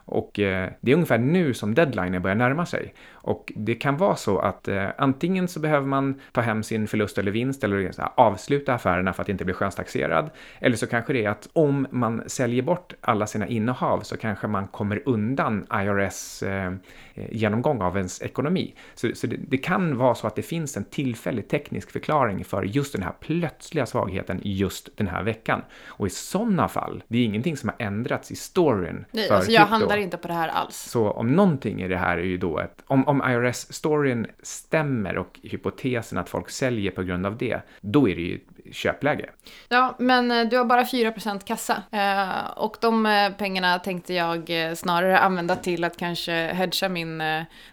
Och 0.09 0.31
det 0.35 0.91
är 0.91 0.95
ungefär 0.95 1.19
nu 1.19 1.55
som 1.55 1.75
deadlinen 1.75 2.23
börjar 2.23 2.37
närma 2.37 2.67
sig. 2.67 2.95
Och 3.26 3.52
det 3.56 3.75
kan 3.75 3.96
vara 3.96 4.17
så 4.17 4.38
att 4.38 4.69
eh, 4.69 4.88
antingen 4.99 5.49
så 5.49 5.61
behöver 5.61 5.87
man 5.87 6.20
ta 6.32 6.40
hem 6.40 6.62
sin 6.62 6.88
förlust 6.88 7.19
eller 7.19 7.31
vinst 7.31 7.64
eller 7.64 7.93
avsluta 8.14 8.75
affärerna 8.75 9.12
för 9.12 9.23
att 9.23 9.28
inte 9.28 9.44
bli 9.44 9.55
skönstaxerad. 9.55 10.31
Eller 10.61 10.76
så 10.76 10.87
kanske 10.87 11.12
det 11.12 11.25
är 11.25 11.31
att 11.31 11.49
om 11.52 11.87
man 11.90 12.23
säljer 12.26 12.62
bort 12.62 12.94
alla 13.00 13.26
sina 13.26 13.46
innehav 13.46 14.00
så 14.00 14.17
kanske 14.17 14.46
man 14.46 14.67
kommer 14.67 15.02
undan 15.06 15.67
IRS 15.73 16.43
eh, 16.43 16.73
genomgång 17.14 17.82
av 17.82 17.96
ens 17.96 18.23
ekonomi. 18.23 18.75
Så, 18.94 19.11
så 19.14 19.26
det, 19.26 19.37
det 19.37 19.58
kan 19.58 19.96
vara 19.99 20.14
så 20.14 20.26
att 20.26 20.37
det 20.37 20.43
finns 20.43 20.76
en 20.76 20.84
tillfällig 20.84 21.49
teknisk 21.49 21.90
förklaring 21.90 22.44
för 22.44 22.62
just 22.62 22.93
den 22.93 23.02
här 23.02 23.12
plötsliga 23.20 23.87
svagheten 23.87 24.40
just 24.43 24.96
den 24.96 25.08
här 25.08 25.22
veckan. 25.22 25.62
Och 25.87 26.06
i 26.06 26.11
sådana 26.11 26.69
fall, 26.69 27.02
det 27.08 27.19
är 27.19 27.25
ingenting 27.25 27.56
som 27.56 27.69
har 27.69 27.87
ändrats 27.87 28.31
i 28.31 28.37
storyn 28.37 29.05
Nej, 29.11 29.29
för 29.29 29.34
alltså 29.34 29.50
jag 29.50 29.61
krypto. 29.61 29.70
handlar 29.70 29.96
inte 29.96 30.17
på 30.17 30.29
det 30.29 30.34
här 30.34 30.49
alls. 30.49 30.76
Så 30.76 31.11
om 31.11 31.32
någonting 31.32 31.82
i 31.82 31.88
det 31.88 31.96
här 31.96 32.19
är 32.19 32.22
ju 32.22 32.37
då 32.37 32.56
att 32.58 32.82
om, 32.87 33.08
om 33.08 33.16
om 33.17 33.23
IRS-storyn 33.23 34.27
stämmer 34.43 35.19
och 35.19 35.41
hypotesen 35.43 36.19
att 36.19 36.29
folk 36.29 36.51
säljer 36.51 36.91
på 36.91 37.03
grund 37.03 37.27
av 37.27 37.37
det, 37.37 37.61
då 37.81 38.09
är 38.09 38.17
det 38.17 38.23
ju 38.23 38.41
köpläge. 38.73 39.31
Ja, 39.69 39.97
men 39.99 40.31
eh, 40.31 40.45
du 40.49 40.57
har 40.59 40.65
bara 40.65 40.83
4% 40.85 41.41
kassa. 41.45 41.83
Eh, 41.93 42.47
och 42.57 42.77
de 42.81 43.07
eh, 43.07 43.31
pengarna 43.33 43.79
tänkte 43.79 44.15
jag 44.15 44.51
snarare 44.77 45.19
använda 45.19 45.57
till 45.57 45.85
att 45.85 45.97
kanske 45.97 46.33
hedga 46.33 46.89
min 46.89 47.23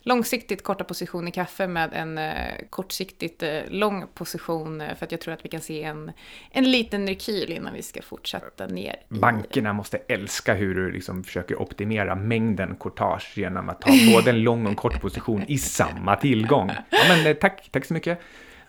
långsiktigt 0.02 0.64
korta 0.64 0.84
position 0.84 1.28
i 1.28 1.32
kaffe 1.32 1.68
med 1.68 1.90
en 1.94 2.20
kortsiktigt 2.70 3.44
lång 3.68 4.06
position. 4.14 4.84
För 4.98 5.06
att 5.06 5.12
jag 5.12 5.22
tror 5.22 5.34
att 5.34 5.46
vi 5.46 5.50
kan 5.50 5.62
se 5.62 5.84
en, 5.84 6.12
en 6.52 6.72
liten 6.72 7.08
rekyl 7.08 7.52
innan 7.52 7.74
vi 7.74 7.82
ska 7.82 8.02
fortsätta 8.02 8.68
ner. 8.68 8.94
i- 8.94 9.20
Bankerna 9.20 9.74
måste 9.74 9.98
älska 9.98 10.54
hur 10.54 10.76
du 10.76 10.92
liksom 10.92 11.24
försöker 11.24 11.62
optimera 11.62 12.16
mängden 12.16 12.76
courtage 12.80 13.32
genom 13.38 13.70
att 13.70 13.82
ta 13.82 13.90
både 14.16 14.30
en 14.30 14.44
lång 14.44 14.64
och 14.64 14.70
en 14.70 14.76
kort 14.76 15.02
position 15.02 15.44
i 15.48 15.58
samma 15.58 16.16
tillgång. 16.16 16.72
Ja, 16.90 16.98
men 17.24 17.36
tack, 17.36 17.70
tack 17.72 17.86
så 17.86 17.94
mycket. 17.94 18.20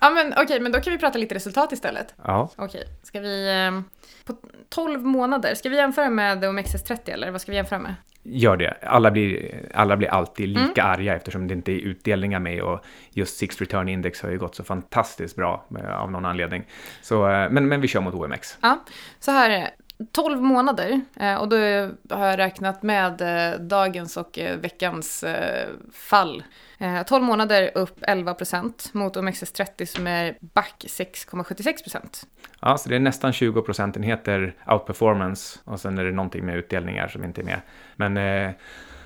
Ja, 0.04 0.10
men 0.10 0.34
okej, 0.36 0.60
men 0.60 0.72
då 0.72 0.80
kan 0.80 0.92
vi 0.92 0.98
prata 0.98 1.18
lite 1.18 1.34
resultat 1.34 1.72
istället. 1.72 2.14
Ja, 2.24 2.50
Okej, 2.56 2.84
ska 3.02 3.20
vi... 3.20 3.66
Eh, 3.66 3.80
på 4.24 4.36
12 4.68 5.04
månader, 5.04 5.54
ska 5.54 5.68
vi 5.68 5.76
jämföra 5.76 6.10
med 6.10 6.44
OMXS30 6.44 7.10
eller 7.10 7.30
vad 7.30 7.40
ska 7.40 7.52
vi 7.52 7.56
jämföra 7.56 7.78
med? 7.78 7.94
gör 8.24 8.56
det. 8.56 8.74
Alla 8.82 9.10
blir, 9.10 9.50
alla 9.74 9.96
blir 9.96 10.08
alltid 10.08 10.48
lika 10.48 10.82
arga 10.82 11.16
eftersom 11.16 11.48
det 11.48 11.54
inte 11.54 11.72
är 11.72 11.76
utdelningar 11.76 12.38
med 12.38 12.62
och 12.62 12.84
just 13.10 13.36
Six 13.36 13.60
Return 13.60 13.88
Index 13.88 14.22
har 14.22 14.30
ju 14.30 14.38
gått 14.38 14.54
så 14.54 14.64
fantastiskt 14.64 15.36
bra 15.36 15.64
eh, 15.78 16.00
av 16.00 16.10
någon 16.10 16.24
anledning. 16.24 16.64
Så, 17.02 17.30
eh, 17.30 17.50
men, 17.50 17.68
men 17.68 17.80
vi 17.80 17.88
kör 17.88 18.00
mot 18.00 18.14
OMX. 18.14 18.58
Ja, 18.60 18.84
så 19.20 19.30
här 19.30 19.50
är 19.50 19.60
det. 19.60 19.70
12 20.12 20.42
månader 20.42 21.00
eh, 21.20 21.34
och 21.34 21.48
då 21.48 21.56
har 22.16 22.26
jag 22.26 22.38
räknat 22.38 22.82
med 22.82 23.22
dagens 23.60 24.16
och 24.16 24.38
veckans 24.60 25.24
fall. 25.92 26.42
Eh, 26.84 27.02
12 27.02 27.24
månader 27.24 27.70
upp 27.74 28.00
11% 28.00 28.88
mot 28.92 29.16
OMXS30 29.16 29.84
som 29.84 30.06
är 30.06 30.36
back 30.40 30.84
6,76%. 30.88 32.26
Ja, 32.60 32.78
så 32.78 32.88
det 32.88 32.96
är 32.96 33.00
nästan 33.00 33.32
20 33.32 33.62
procentenheter 33.62 34.54
outperformance 34.66 35.58
och 35.64 35.80
sen 35.80 35.98
är 35.98 36.04
det 36.04 36.12
någonting 36.12 36.46
med 36.46 36.56
utdelningar 36.56 37.08
som 37.08 37.24
inte 37.24 37.40
är 37.40 37.44
med. 37.44 37.60
Men 37.96 38.16
eh, 38.16 38.54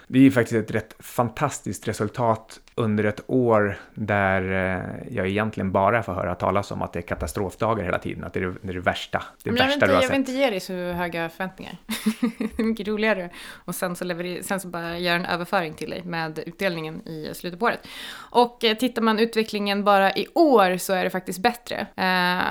det 0.06 0.18
är 0.18 0.22
ju 0.22 0.30
faktiskt 0.30 0.70
ett 0.70 0.74
rätt 0.74 0.94
fantastiskt 0.98 1.88
resultat 1.88 2.60
under 2.78 3.04
ett 3.04 3.20
år 3.26 3.78
där 3.94 4.42
eh, 4.42 5.16
jag 5.16 5.28
egentligen 5.28 5.72
bara 5.72 6.02
får 6.02 6.12
höra 6.12 6.34
talas 6.34 6.70
om 6.70 6.82
att 6.82 6.92
det 6.92 6.98
är 6.98 7.02
katastrofdagar 7.02 7.84
hela 7.84 7.98
tiden, 7.98 8.24
att 8.24 8.32
det 8.32 8.40
är 8.40 8.44
det, 8.44 8.54
det, 8.62 8.68
är 8.68 8.74
det 8.74 8.80
värsta, 8.80 9.22
det 9.42 9.50
värsta 9.50 9.72
inte, 9.74 9.86
du 9.86 9.92
har 9.92 9.94
jag 9.94 10.00
vill 10.00 10.08
sett. 10.08 10.16
inte 10.16 10.32
ge 10.32 10.50
dig 10.50 10.60
så 10.60 10.72
höga 10.72 11.28
förväntningar. 11.28 11.76
det 12.38 12.62
är 12.62 12.64
mycket 12.64 12.88
roligare. 12.88 13.30
Och 13.64 13.74
sen 13.74 13.96
så, 13.96 14.04
leverer, 14.04 14.42
sen 14.42 14.60
så 14.60 14.68
bara 14.68 14.98
gör 14.98 15.14
en 15.16 15.24
överföring 15.24 15.74
till 15.74 15.90
dig 15.90 16.02
med 16.04 16.38
utdelningen 16.46 17.08
i 17.08 17.30
slutet 17.34 17.60
på 17.60 17.66
året. 17.66 17.86
Och 18.30 18.64
eh, 18.64 18.76
tittar 18.76 19.02
man 19.02 19.18
utvecklingen 19.18 19.84
bara 19.84 20.12
i 20.12 20.26
år 20.34 20.76
så 20.76 20.92
är 20.92 21.04
det 21.04 21.10
faktiskt 21.10 21.38
bättre. 21.38 21.86
Eh, 21.96 22.42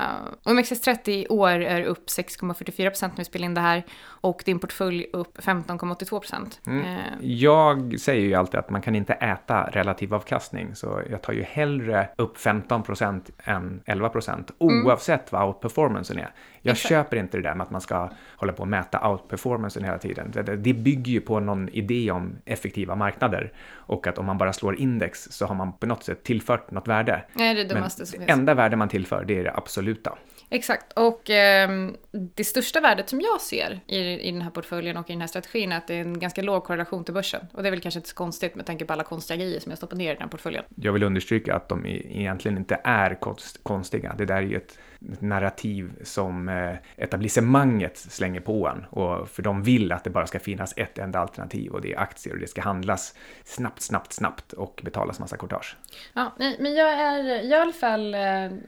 OMXS30 0.44 1.10
i 1.10 1.26
år 1.28 1.50
är 1.50 1.82
upp 1.84 2.06
6,44% 2.06 3.00
när 3.02 3.16
vi 3.16 3.24
spelar 3.24 3.44
in 3.44 3.54
det 3.54 3.60
här. 3.60 3.82
Och 4.20 4.42
din 4.44 4.58
portfölj 4.58 5.06
upp 5.12 5.38
15,82%. 5.38 6.58
Mm. 6.66 6.84
Eh, 6.84 6.98
Jag 7.20 8.00
säger 8.00 8.26
ju 8.26 8.34
alltid 8.34 8.60
att 8.60 8.70
man 8.70 8.82
kan 8.82 8.94
inte 8.94 9.12
äta 9.12 9.62
relativ 9.62 10.08
avkastning, 10.18 10.74
så 10.74 11.02
jag 11.10 11.22
tar 11.22 11.32
ju 11.32 11.42
hellre 11.42 12.08
upp 12.16 12.36
15% 12.36 13.30
än 13.44 13.80
11% 13.86 14.50
oavsett 14.58 15.32
vad 15.32 15.46
outperformancen 15.48 16.18
är. 16.18 16.22
Jag 16.22 16.30
Mm. 16.62 16.72
Exakt. 16.72 16.88
köper 16.88 17.16
inte 17.16 17.36
det 17.36 17.42
där 17.42 17.54
med 17.54 17.64
att 17.64 17.70
man 17.70 17.80
ska 17.80 18.08
hålla 18.36 18.52
på 18.52 18.60
och 18.62 18.68
mäta 18.68 19.08
outperformancen 19.10 19.84
hela 19.84 19.98
tiden. 19.98 20.30
Det, 20.34 20.42
det, 20.42 20.56
det 20.56 20.72
bygger 20.74 21.12
ju 21.12 21.20
på 21.20 21.40
någon 21.40 21.68
idé 21.68 22.10
om 22.10 22.36
effektiva 22.44 22.94
marknader 22.94 23.52
och 23.70 24.06
att 24.06 24.18
om 24.18 24.26
man 24.26 24.38
bara 24.38 24.52
slår 24.52 24.76
index 24.80 25.22
så 25.30 25.46
har 25.46 25.54
man 25.54 25.72
på 25.72 25.86
något 25.86 26.04
sätt 26.04 26.24
tillfört 26.24 26.70
något 26.70 26.88
värde. 26.88 27.24
Nej, 27.32 27.54
det 27.54 27.60
är 27.60 27.64
det 27.64 27.68
Men 27.68 27.76
dummaste 27.76 28.06
som 28.06 28.20
det 28.20 28.26
finns. 28.26 28.38
enda 28.38 28.54
värde 28.54 28.76
man 28.76 28.88
tillför, 28.88 29.24
det 29.24 29.38
är 29.38 29.44
det 29.44 29.52
absoluta. 29.56 30.18
Exakt, 30.50 30.92
och 30.92 31.30
eh, 31.30 31.90
det 32.10 32.44
största 32.44 32.80
värdet 32.80 33.08
som 33.08 33.20
jag 33.20 33.40
ser 33.40 33.80
i, 33.86 33.98
i 34.28 34.32
den 34.32 34.42
här 34.42 34.50
portföljen 34.50 34.96
och 34.96 35.10
i 35.10 35.12
den 35.12 35.20
här 35.20 35.28
strategin 35.28 35.72
är 35.72 35.76
att 35.76 35.86
det 35.86 35.94
är 35.94 36.00
en 36.00 36.18
ganska 36.18 36.42
låg 36.42 36.64
korrelation 36.64 37.04
till 37.04 37.14
börsen. 37.14 37.46
Och 37.52 37.62
det 37.62 37.68
är 37.68 37.70
väl 37.70 37.80
kanske 37.80 37.98
inte 37.98 38.08
så 38.08 38.14
konstigt 38.14 38.54
med 38.54 38.66
tanke 38.66 38.84
på 38.84 38.92
alla 38.92 39.04
konstiga 39.04 39.36
grejer 39.36 39.60
som 39.60 39.70
jag 39.70 39.78
stoppar 39.78 39.96
ner 39.96 40.10
i 40.10 40.14
den 40.14 40.22
här 40.22 40.28
portföljen. 40.28 40.64
Jag 40.74 40.92
vill 40.92 41.02
understryka 41.02 41.54
att 41.54 41.68
de 41.68 41.86
egentligen 41.86 42.58
inte 42.58 42.80
är 42.84 43.14
konst, 43.20 43.60
konstiga. 43.62 44.14
Det 44.18 44.24
där 44.24 44.36
är 44.36 44.42
ju 44.42 44.56
ett 44.56 44.78
narrativ 45.00 45.90
som 46.02 46.48
eh, 46.48 46.74
etablissemanget 46.96 47.98
slänger 47.98 48.40
på 48.40 48.68
en. 48.68 48.84
Och 48.90 49.28
för 49.28 49.42
de 49.42 49.62
vill 49.62 49.92
att 49.92 50.04
det 50.04 50.10
bara 50.10 50.26
ska 50.26 50.40
finnas 50.40 50.74
ett 50.76 50.98
enda 50.98 51.18
alternativ 51.18 51.72
och 51.72 51.80
det 51.80 51.92
är 51.92 51.98
aktier 51.98 52.34
och 52.34 52.40
det 52.40 52.46
ska 52.46 52.60
handlas 52.60 53.14
snabbt, 53.44 53.82
snabbt, 53.82 54.12
snabbt 54.12 54.52
och 54.52 54.80
betalas 54.84 55.18
massa 55.18 55.36
courtage. 55.36 55.76
Ja, 56.12 56.34
nej, 56.38 56.56
men 56.60 56.74
jag 56.74 56.92
är, 56.92 57.24
jag 57.24 57.38
är 57.38 57.44
i 57.44 57.54
alla 57.54 57.72
fall 57.72 58.14
eh, 58.14 58.20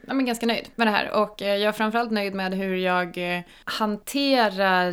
ja, 0.06 0.14
ganska 0.14 0.46
nöjd 0.46 0.68
med 0.74 0.86
det 0.86 0.90
här 0.90 1.10
och 1.10 1.42
eh, 1.42 1.56
jag 1.56 1.69
är 1.70 1.76
framförallt 1.76 2.10
nöjd 2.10 2.34
med 2.34 2.54
hur 2.54 2.76
jag 2.76 3.18
hanterar 3.64 4.90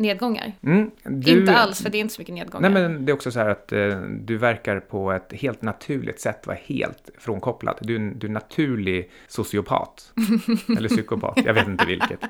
nedgångar. 0.00 0.52
Mm, 0.62 0.90
du... 1.02 1.40
Inte 1.40 1.56
alls, 1.56 1.82
för 1.82 1.90
det 1.90 1.98
är 1.98 2.00
inte 2.00 2.14
så 2.14 2.20
mycket 2.20 2.34
nedgångar. 2.34 2.70
Nej, 2.70 2.82
men 2.82 3.04
det 3.04 3.12
är 3.12 3.14
också 3.14 3.30
så 3.30 3.38
här 3.38 3.48
att 3.48 3.68
du 4.10 4.36
verkar 4.36 4.80
på 4.80 5.12
ett 5.12 5.32
helt 5.32 5.62
naturligt 5.62 6.20
sätt 6.20 6.46
vara 6.46 6.58
helt 6.64 7.10
frånkopplad. 7.18 7.76
Du, 7.80 7.98
du 7.98 8.26
är 8.26 8.28
en 8.28 8.32
naturlig 8.32 9.10
sociopat. 9.28 10.12
Eller 10.76 10.88
psykopat, 10.88 11.38
jag 11.44 11.54
vet 11.54 11.68
inte 11.68 11.86
vilket. 11.86 12.22
Uh, 12.22 12.28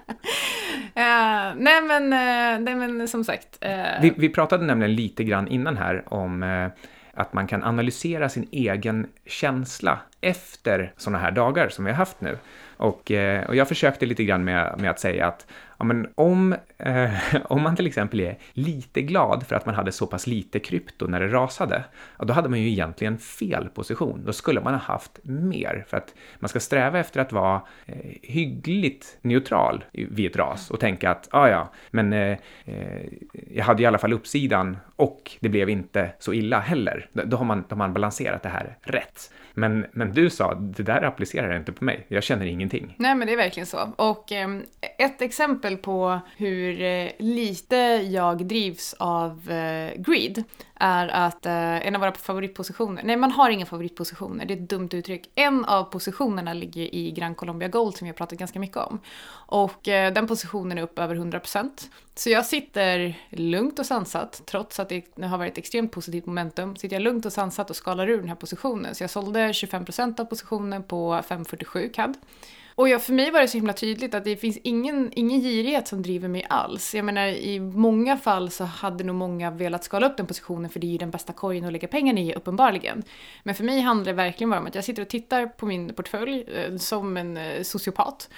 nej, 1.57 1.83
men, 1.83 2.05
uh, 2.05 2.65
nej 2.65 2.75
men 2.75 3.09
som 3.09 3.25
sagt. 3.25 3.59
Uh... 3.65 4.03
Vi, 4.03 4.13
vi, 4.17 4.29
pratade 4.29 4.65
nämligen 4.65 4.95
lite 4.95 5.25
grann 5.25 5.49
innan 5.49 5.77
här 5.77 6.15
om 6.15 6.71
att 7.15 7.33
man 7.33 7.47
kan 7.47 7.65
analysera 7.65 8.29
sin 8.29 8.49
egen 8.53 9.07
känsla 9.27 9.99
efter 10.21 10.93
sådana 10.97 11.19
här 11.19 11.31
dagar 11.31 11.69
som 11.69 11.85
vi 11.85 11.91
har 11.91 11.99
haft 11.99 12.21
nu. 12.21 12.39
Och, 12.77 13.11
eh, 13.11 13.47
och 13.49 13.57
jag 13.57 13.69
försökte 13.69 14.07
lite 14.07 14.25
grann 14.25 14.45
med, 14.45 14.75
med 14.79 14.91
att 14.91 15.01
säga 15.01 15.27
att 15.27 15.47
ja, 15.79 15.85
men 15.85 16.09
om, 16.15 16.55
eh, 16.79 17.11
om 17.45 17.63
man 17.63 17.77
till 17.77 17.87
exempel 17.87 18.21
är 18.21 18.39
lite 18.53 19.03
glad 19.03 19.47
för 19.47 19.57
att 19.57 19.67
man 19.67 19.75
hade 19.75 19.93
så 19.93 20.07
pass 20.07 20.27
lite 20.27 20.59
krypto 20.59 21.07
när 21.07 21.21
det 21.21 21.29
rasade, 21.29 21.85
ja, 22.19 22.25
då 22.25 22.33
hade 22.33 22.49
man 22.49 22.61
ju 22.61 22.69
egentligen 22.71 23.19
fel 23.19 23.69
position. 23.69 24.23
Då 24.27 24.33
skulle 24.33 24.61
man 24.61 24.75
ha 24.75 24.81
haft 24.81 25.19
mer, 25.23 25.85
för 25.89 25.97
att 25.97 26.15
man 26.39 26.49
ska 26.49 26.61
sträva 26.61 26.99
efter 26.99 27.21
att 27.21 27.33
vara 27.33 27.63
eh, 27.87 27.97
hyggligt 28.23 29.19
neutral 29.23 29.85
vid 29.93 30.31
ett 30.31 30.37
ras 30.37 30.71
och 30.71 30.81
tänka 30.81 31.11
att, 31.11 31.29
ja 31.33 31.49
ja, 31.49 31.73
men 31.91 32.13
eh, 32.13 32.39
eh, 32.65 33.03
jag 33.51 33.65
hade 33.65 33.83
i 33.83 33.87
alla 33.87 33.99
fall 33.99 34.13
uppsidan 34.13 34.77
och 34.97 35.37
det 35.41 35.49
blev 35.49 35.71
inte 35.71 36.13
så 36.19 36.33
illa 36.33 36.61
heller. 36.61 37.09
Då 37.13 37.37
har 37.37 37.45
man, 37.45 37.65
då 37.69 37.75
har 37.75 37.79
man 37.79 37.93
balanserat 37.93 38.43
det 38.43 38.49
här 38.49 38.77
rätt. 38.83 39.31
Men, 39.55 39.87
men 39.93 40.10
du 40.15 40.31
sa, 40.31 40.55
det 40.55 40.83
där 40.83 41.03
applicerar 41.03 41.57
inte 41.57 41.73
på 41.73 41.85
mig. 41.85 42.07
Jag 42.09 42.23
känner 42.23 42.47
ingenting. 42.47 42.95
Nej, 42.99 43.15
men 43.15 43.27
det 43.27 43.33
är 43.33 43.37
verkligen 43.37 43.67
så. 43.67 43.93
Och 43.97 44.33
eh, 44.33 44.49
ett 44.99 45.23
exempel 45.23 45.77
på 45.77 46.21
hur 46.37 46.83
eh, 46.83 47.09
lite 47.19 47.77
jag 48.11 48.47
drivs 48.47 48.95
av 48.99 49.51
eh, 49.51 50.01
greed 50.01 50.45
är 50.81 51.09
att 51.09 51.47
eh, 51.47 51.87
en 51.87 51.95
av 51.95 52.01
våra 52.01 52.13
favoritpositioner, 52.13 53.03
nej 53.03 53.17
man 53.17 53.31
har 53.31 53.51
inga 53.51 53.67
favoritpositioner, 53.67 54.45
det 54.45 54.55
är 54.55 54.57
ett 54.57 54.69
dumt 54.69 54.89
uttryck. 54.93 55.31
En 55.35 55.65
av 55.65 55.85
positionerna 55.85 56.53
ligger 56.53 56.95
i 56.95 57.11
Gran 57.11 57.35
Colombia 57.35 57.69
Gold 57.69 57.97
som 57.97 58.05
vi 58.05 58.11
har 58.11 58.17
pratat 58.17 58.39
ganska 58.39 58.59
mycket 58.59 58.77
om. 58.77 59.01
Och 59.33 59.89
eh, 59.89 60.13
den 60.13 60.27
positionen 60.27 60.79
är 60.79 60.83
upp 60.83 60.99
över 60.99 61.15
100%. 61.15 61.71
Så 62.15 62.31
jag 62.31 62.47
sitter 62.47 63.15
lugnt 63.31 63.79
och 63.79 63.87
sansat, 63.87 64.43
trots 64.47 64.81
att 64.81 64.89
det 64.89 65.27
har 65.27 65.39
varit 65.39 65.59
extremt 65.59 65.93
positivt 65.93 66.27
momentum, 66.27 66.77
sitter 66.77 66.97
jag 66.97 67.03
lugnt 67.03 67.27
och 67.27 67.33
sansat 67.33 67.71
och 67.71 67.77
skalar 67.77 68.09
ur 68.09 68.19
den 68.19 68.29
här 68.29 68.37
positionen. 68.37 68.95
Så 68.95 69.03
jag 69.03 69.11
sålde 69.11 69.53
25% 69.53 70.21
av 70.21 70.25
positionen 70.25 70.83
på 70.83 71.23
547 71.29 71.91
CAD. 71.95 72.17
Och 72.75 72.89
ja, 72.89 72.99
för 72.99 73.13
mig 73.13 73.31
var 73.31 73.41
det 73.41 73.49
så 73.49 73.59
himla 73.59 73.73
tydligt 73.73 74.15
att 74.15 74.25
det 74.25 74.37
finns 74.37 74.59
ingen, 74.63 75.13
ingen 75.13 75.41
girighet 75.41 75.89
som 75.89 76.03
driver 76.03 76.29
mig 76.29 76.47
alls. 76.49 76.95
Jag 76.95 77.05
menar, 77.05 77.27
i 77.27 77.61
många 77.61 78.17
fall 78.17 78.51
så 78.51 78.65
hade 78.65 79.05
nog 79.05 79.17
många 79.17 79.51
velat 79.51 79.85
skala 79.85 80.07
upp 80.07 80.17
den 80.17 80.27
positionen 80.27 80.71
för 80.71 80.81
det 80.81 80.87
är 80.87 80.91
ju 80.91 80.99
den 80.99 81.11
bästa 81.11 81.33
korgen 81.33 81.65
att 81.65 81.73
lägga 81.73 81.89
pengarna 81.89 82.21
i, 82.21 82.35
uppenbarligen. 82.35 83.03
Men 83.43 83.55
för 83.55 83.65
mig 83.65 83.81
handlar 83.81 84.05
det 84.05 84.13
verkligen 84.13 84.51
bara 84.51 84.61
om 84.61 84.67
att 84.67 84.75
jag 84.75 84.85
sitter 84.85 85.03
och 85.03 85.09
tittar 85.09 85.47
på 85.47 85.67
min 85.67 85.95
portfölj 85.95 86.45
eh, 86.55 86.77
som 86.77 87.17
en 87.17 87.37
eh, 87.37 87.63
sociopat 87.63 88.29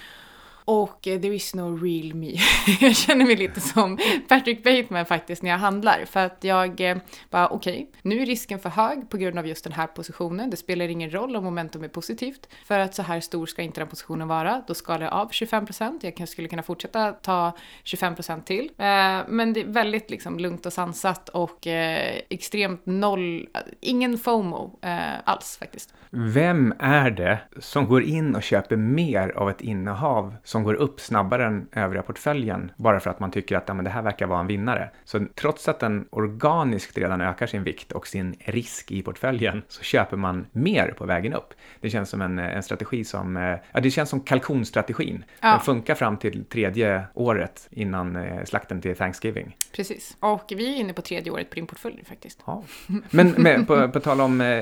och 0.65 1.07
eh, 1.09 1.21
there 1.21 1.35
is 1.35 1.55
no 1.55 1.77
real 1.77 2.15
me. 2.15 2.33
jag 2.81 2.97
känner 2.97 3.25
mig 3.25 3.37
lite 3.37 3.61
som 3.61 3.99
Patrick 4.29 4.65
Bateman 4.65 5.07
faktiskt 5.07 5.43
när 5.43 5.51
jag 5.51 5.59
handlar. 5.59 6.05
För 6.05 6.21
att 6.21 6.45
jag 6.45 6.81
eh, 6.81 6.97
bara, 7.31 7.49
okej, 7.49 7.75
okay, 7.75 7.87
nu 8.03 8.23
är 8.23 8.27
risken 8.27 8.59
för 8.59 8.69
hög 8.69 9.11
på 9.11 9.17
grund 9.17 9.39
av 9.39 9.47
just 9.47 9.65
den 9.65 9.73
här 9.73 9.87
positionen. 9.87 10.51
Det 10.51 10.57
spelar 10.57 10.89
ingen 10.89 11.11
roll 11.11 11.37
om 11.37 11.45
momentum 11.45 11.85
är 11.85 11.89
positivt. 11.89 12.49
För 12.65 12.79
att 12.79 12.95
så 12.95 13.03
här 13.03 13.21
stor 13.21 13.47
ska 13.47 13.63
inte 13.63 13.81
den 13.81 13.89
positionen 13.89 14.29
vara. 14.29 14.63
Då 14.67 14.75
skalar 14.75 15.05
jag 15.05 15.13
av 15.13 15.31
25%. 15.31 15.99
Jag 16.03 16.17
kanske 16.17 16.33
skulle 16.33 16.49
kunna 16.49 16.63
fortsätta 16.63 17.13
ta 17.13 17.57
25% 17.85 18.43
till. 18.43 18.65
Eh, 18.65 18.85
men 19.29 19.53
det 19.53 19.61
är 19.61 19.73
väldigt 19.73 20.11
liksom 20.11 20.39
lugnt 20.39 20.67
och 20.67 20.73
sansat 20.73 21.29
och 21.29 21.67
eh, 21.67 22.21
extremt 22.29 22.87
noll, 22.87 23.49
ingen 23.81 24.19
FOMO 24.19 24.79
eh, 24.83 24.99
alls 25.25 25.57
faktiskt. 25.59 25.95
Vem 26.11 26.75
är 26.79 27.11
det 27.11 27.39
som 27.59 27.89
går 27.89 28.03
in 28.03 28.35
och 28.35 28.43
köper 28.43 28.77
mer 28.77 29.29
av 29.29 29.51
ett 29.51 29.61
innehav 29.61 30.35
som 30.53 30.65
går 30.65 30.75
upp 30.75 31.01
snabbare 31.01 31.47
än 31.47 31.69
övriga 31.73 32.03
portföljen 32.03 32.73
bara 32.77 33.01
för 33.01 33.11
att 33.11 33.21
man 33.21 33.31
tycker 33.31 33.57
att 33.57 33.65
ja, 33.67 33.75
men 33.75 33.85
det 33.85 33.91
här 33.91 34.03
verkar 34.03 34.27
vara 34.27 34.41
en 34.41 34.47
vinnare. 34.47 34.91
Så 35.05 35.27
trots 35.35 35.69
att 35.69 35.81
den 35.81 36.07
organiskt 36.11 36.99
redan 36.99 37.21
ökar 37.21 37.47
sin 37.47 37.65
vikt 37.65 37.93
och 37.93 38.07
sin 38.07 38.37
risk 38.39 38.91
i 38.91 39.03
portföljen 39.03 39.63
så 39.69 39.83
köper 39.83 40.17
man 40.17 40.47
mer 40.53 40.95
på 40.99 41.07
vägen 41.07 41.35
upp. 41.35 41.55
Det 41.81 41.91
känns 41.91 42.11
som 42.11 42.23
en, 42.23 42.39
en 42.39 42.63
strategi 42.63 43.05
som, 43.05 43.37
eh, 43.37 43.57
ja 43.73 43.81
det 43.81 43.91
känns 43.91 44.11
som 44.11 44.21
kalkonstrategin. 44.21 45.25
Ja. 45.41 45.51
Den 45.51 45.61
funkar 45.61 45.95
fram 45.95 46.17
till 46.17 46.45
tredje 46.45 47.05
året 47.15 47.69
innan 47.71 48.17
eh, 48.17 48.45
slakten 48.45 48.81
till 48.81 48.97
Thanksgiving. 48.97 49.57
Precis, 49.73 50.17
och 50.21 50.53
vi 50.57 50.75
är 50.75 50.81
inne 50.81 50.93
på 50.93 51.03
tredje 51.03 51.33
året 51.33 51.51
på 51.51 51.55
din 51.55 51.67
portfölj 51.67 52.05
faktiskt. 52.05 52.43
Ja. 52.47 52.63
Men 53.11 53.29
med, 53.31 53.67
på, 53.67 53.89
på 53.89 54.01
tal 54.01 54.21
om 54.21 54.41
eh, 54.41 54.57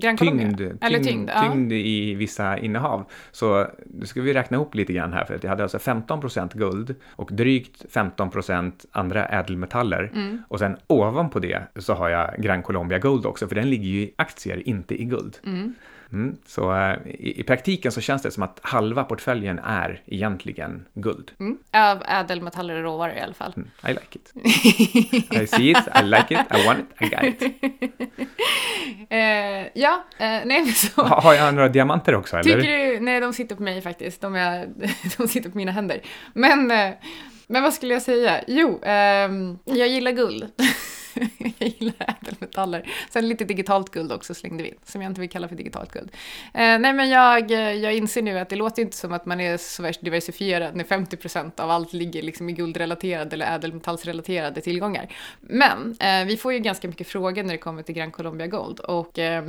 tyngd, 0.00 0.18
tyngd, 0.18 0.58
tyngd, 1.04 1.30
tyngd 1.40 1.72
i 1.72 2.14
vissa 2.14 2.58
innehav 2.58 3.04
så 3.32 3.66
ska 4.04 4.22
vi 4.22 4.34
räkna 4.34 4.56
ihop 4.56 4.71
ihop 4.72 4.74
lite 4.74 4.92
grann 4.92 5.12
här 5.12 5.24
för 5.24 5.34
att 5.34 5.42
jag 5.42 5.50
hade 5.50 5.62
alltså 5.62 5.78
15% 5.78 6.56
guld 6.56 6.94
och 7.16 7.30
drygt 7.32 7.84
15% 7.92 8.72
andra 8.92 9.26
ädelmetaller 9.26 10.10
mm. 10.14 10.42
och 10.48 10.58
sen 10.58 10.76
ovanpå 10.88 11.40
det 11.40 11.62
så 11.76 11.94
har 11.94 12.08
jag 12.08 12.34
Gran 12.38 12.62
Colombia 12.62 12.98
Gold 12.98 13.26
också 13.26 13.48
för 13.48 13.54
den 13.54 13.70
ligger 13.70 13.88
ju 13.88 14.00
i 14.00 14.14
aktier, 14.18 14.68
inte 14.68 14.94
i 14.94 15.04
guld. 15.04 15.38
Mm. 15.46 15.74
Mm, 16.12 16.36
så 16.46 16.72
uh, 16.72 17.06
i, 17.06 17.40
i, 17.40 17.42
praktiken 17.42 17.92
så 17.92 18.00
känns 18.00 18.22
det 18.22 18.30
som 18.30 18.42
att 18.42 18.60
halva 18.62 19.04
portföljen 19.04 19.58
är 19.58 20.02
egentligen 20.06 20.86
guld. 20.94 21.30
Mm. 21.40 21.58
Av 21.72 22.02
ädelmetaller 22.08 22.74
och 22.74 22.82
råvaror 22.82 23.14
i 23.14 23.20
alla 23.20 23.34
fall. 23.34 23.52
Mm, 23.56 23.68
I 23.86 23.88
like 23.88 24.18
it. 24.18 24.32
I 25.42 25.46
see 25.46 25.70
it, 25.70 25.78
I 26.00 26.02
like 26.02 26.34
it, 26.34 26.40
I 26.60 26.66
want 26.66 26.78
it, 26.80 27.02
I 27.02 27.08
got 27.08 27.24
it. 27.24 27.42
uh, 29.12 29.68
ja, 29.82 30.04
uh, 30.12 30.18
nej 30.18 30.44
men 30.44 30.72
så. 30.72 31.02
Ha, 31.02 31.20
har 31.20 31.34
jag 31.34 31.54
några 31.54 31.68
diamanter 31.68 32.14
också 32.14 32.36
eller? 32.36 32.54
Tycker 32.54 32.92
du? 32.92 33.00
Nej, 33.00 33.20
de 33.20 33.32
sitter 33.32 33.56
på 33.56 33.62
mig 33.62 33.82
faktiskt. 33.82 34.20
De, 34.20 34.34
är, 34.34 34.68
de 35.16 35.28
sitter 35.28 35.50
på 35.50 35.56
mina 35.56 35.72
händer. 35.72 36.00
Men, 36.34 36.66
men 37.46 37.62
vad 37.62 37.74
skulle 37.74 37.92
jag 37.92 38.02
säga? 38.02 38.44
Jo, 38.46 38.80
ehm, 38.82 39.58
jag 39.64 39.88
gillar 39.88 40.12
guld. 40.12 40.46
jag 41.58 41.68
gillar 41.68 42.16
ädelmetaller. 42.20 42.90
Sen 43.10 43.28
lite 43.28 43.44
digitalt 43.44 43.90
guld 43.90 44.12
också 44.12 44.34
slängde 44.34 44.62
vi 44.62 44.68
in, 44.68 44.74
som 44.84 45.02
jag 45.02 45.10
inte 45.10 45.20
vill 45.20 45.30
kalla 45.30 45.48
för 45.48 45.56
digitalt 45.56 45.92
guld. 45.92 46.10
Eh, 46.54 46.78
nej 46.78 46.92
men 46.92 47.10
jag, 47.10 47.50
jag 47.50 47.94
inser 47.94 48.22
nu 48.22 48.38
att 48.38 48.48
det 48.48 48.56
låter 48.56 48.82
inte 48.82 48.96
som 48.96 49.12
att 49.12 49.26
man 49.26 49.40
är 49.40 49.56
så 49.56 49.82
värst 49.82 50.00
diversifierad 50.00 50.76
när 50.76 50.84
50% 50.84 51.60
av 51.60 51.70
allt 51.70 51.92
ligger 51.92 52.22
liksom 52.22 52.48
i 52.48 52.52
guldrelaterade 52.52 53.34
eller 53.34 53.54
ädelmetallsrelaterade 53.54 54.60
tillgångar. 54.60 55.12
Men 55.40 55.96
eh, 56.00 56.26
vi 56.26 56.36
får 56.36 56.52
ju 56.52 56.58
ganska 56.58 56.88
mycket 56.88 57.08
frågor 57.08 57.42
när 57.42 57.52
det 57.52 57.58
kommer 57.58 57.82
till 57.82 57.94
Gran 57.94 58.10
Colombia 58.10 58.46
Gold 58.46 58.80
och 58.80 59.18
eh, 59.18 59.44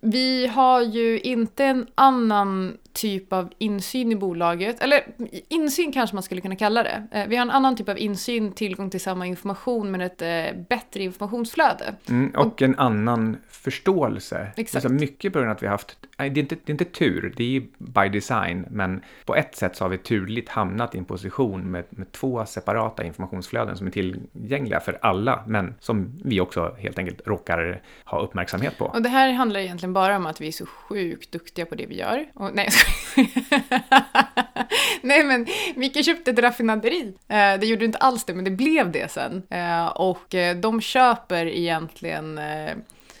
vi 0.00 0.46
har 0.46 0.82
ju 0.82 1.20
inte 1.20 1.64
en 1.64 1.86
annan 1.94 2.76
typ 2.92 3.32
av 3.32 3.52
insyn 3.58 4.12
i 4.12 4.16
bolaget, 4.16 4.80
eller 4.80 5.06
insyn 5.48 5.92
kanske 5.92 6.16
man 6.16 6.22
skulle 6.22 6.40
kunna 6.40 6.56
kalla 6.56 6.82
det. 6.82 7.06
Eh, 7.12 7.28
vi 7.28 7.36
har 7.36 7.42
en 7.42 7.50
annan 7.50 7.76
typ 7.76 7.88
av 7.88 7.98
insyn, 7.98 8.52
tillgång 8.52 8.90
till 8.90 9.00
samma 9.00 9.26
information 9.26 9.90
men 9.90 10.00
ett 10.00 10.22
eh, 10.22 10.60
bättre 10.68 10.95
bättre 10.96 11.04
informationsflöde. 11.04 11.94
Mm, 12.08 12.30
och, 12.30 12.46
och, 12.46 12.62
en 12.62 12.78
annan 12.78 13.36
förståelse. 13.48 14.52
Exakt. 14.56 14.84
Alltså 14.84 14.88
mycket 14.88 15.32
på 15.32 15.38
grund 15.38 15.50
av 15.50 15.56
att 15.56 15.62
vi 15.62 15.66
har 15.66 15.72
haft, 15.72 15.96
det 16.16 16.24
är, 16.24 16.38
inte, 16.38 16.54
det 16.54 16.70
är 16.70 16.74
inte 16.74 16.84
tur, 16.84 17.32
det 17.36 17.56
är 17.56 17.62
by 17.78 18.08
design, 18.08 18.66
men 18.70 19.00
på 19.24 19.36
ett 19.36 19.56
sätt 19.56 19.76
så 19.76 19.84
har 19.84 19.88
vi 19.88 19.98
turligt 19.98 20.48
hamnat 20.48 20.94
i 20.94 20.98
en 20.98 21.04
position 21.04 21.70
med, 21.70 21.84
med 21.90 22.12
två 22.12 22.46
separata 22.46 23.04
informationsflöden 23.04 23.76
som 23.76 23.86
är 23.86 23.90
tillgängliga 23.90 24.80
för 24.80 24.98
alla, 25.02 25.44
men 25.46 25.74
som 25.80 26.20
vi 26.24 26.40
också 26.40 26.76
helt 26.78 26.98
enkelt 26.98 27.26
råkar 27.26 27.82
ha 28.04 28.20
uppmärksamhet 28.20 28.78
på. 28.78 28.84
Och 28.84 29.02
det 29.02 29.08
här 29.08 29.32
handlar 29.32 29.60
egentligen 29.60 29.92
bara 29.92 30.16
om 30.16 30.26
att 30.26 30.40
vi 30.40 30.48
är 30.48 30.52
så 30.52 30.66
sjukt 30.66 31.32
duktiga 31.32 31.66
på 31.66 31.74
det 31.74 31.86
vi 31.86 31.98
gör. 31.98 32.26
Och, 32.34 32.50
nej, 32.54 32.68
nej 35.02 35.24
men 35.24 35.46
Micke 35.74 36.04
köpte 36.04 36.30
ett 36.30 36.38
raffinaderi. 36.38 37.14
Eh, 37.28 37.36
det 37.60 37.66
gjorde 37.66 37.84
inte 37.84 37.98
alls 37.98 38.24
det, 38.24 38.34
men 38.34 38.44
det 38.44 38.50
blev 38.50 38.92
det 38.92 39.10
sen. 39.10 39.42
Eh, 39.50 39.86
och 39.86 40.34
eh, 40.34 40.56
de 40.56 40.80
köper 40.80 41.46
egentligen 41.46 42.38
eh, 42.38 42.74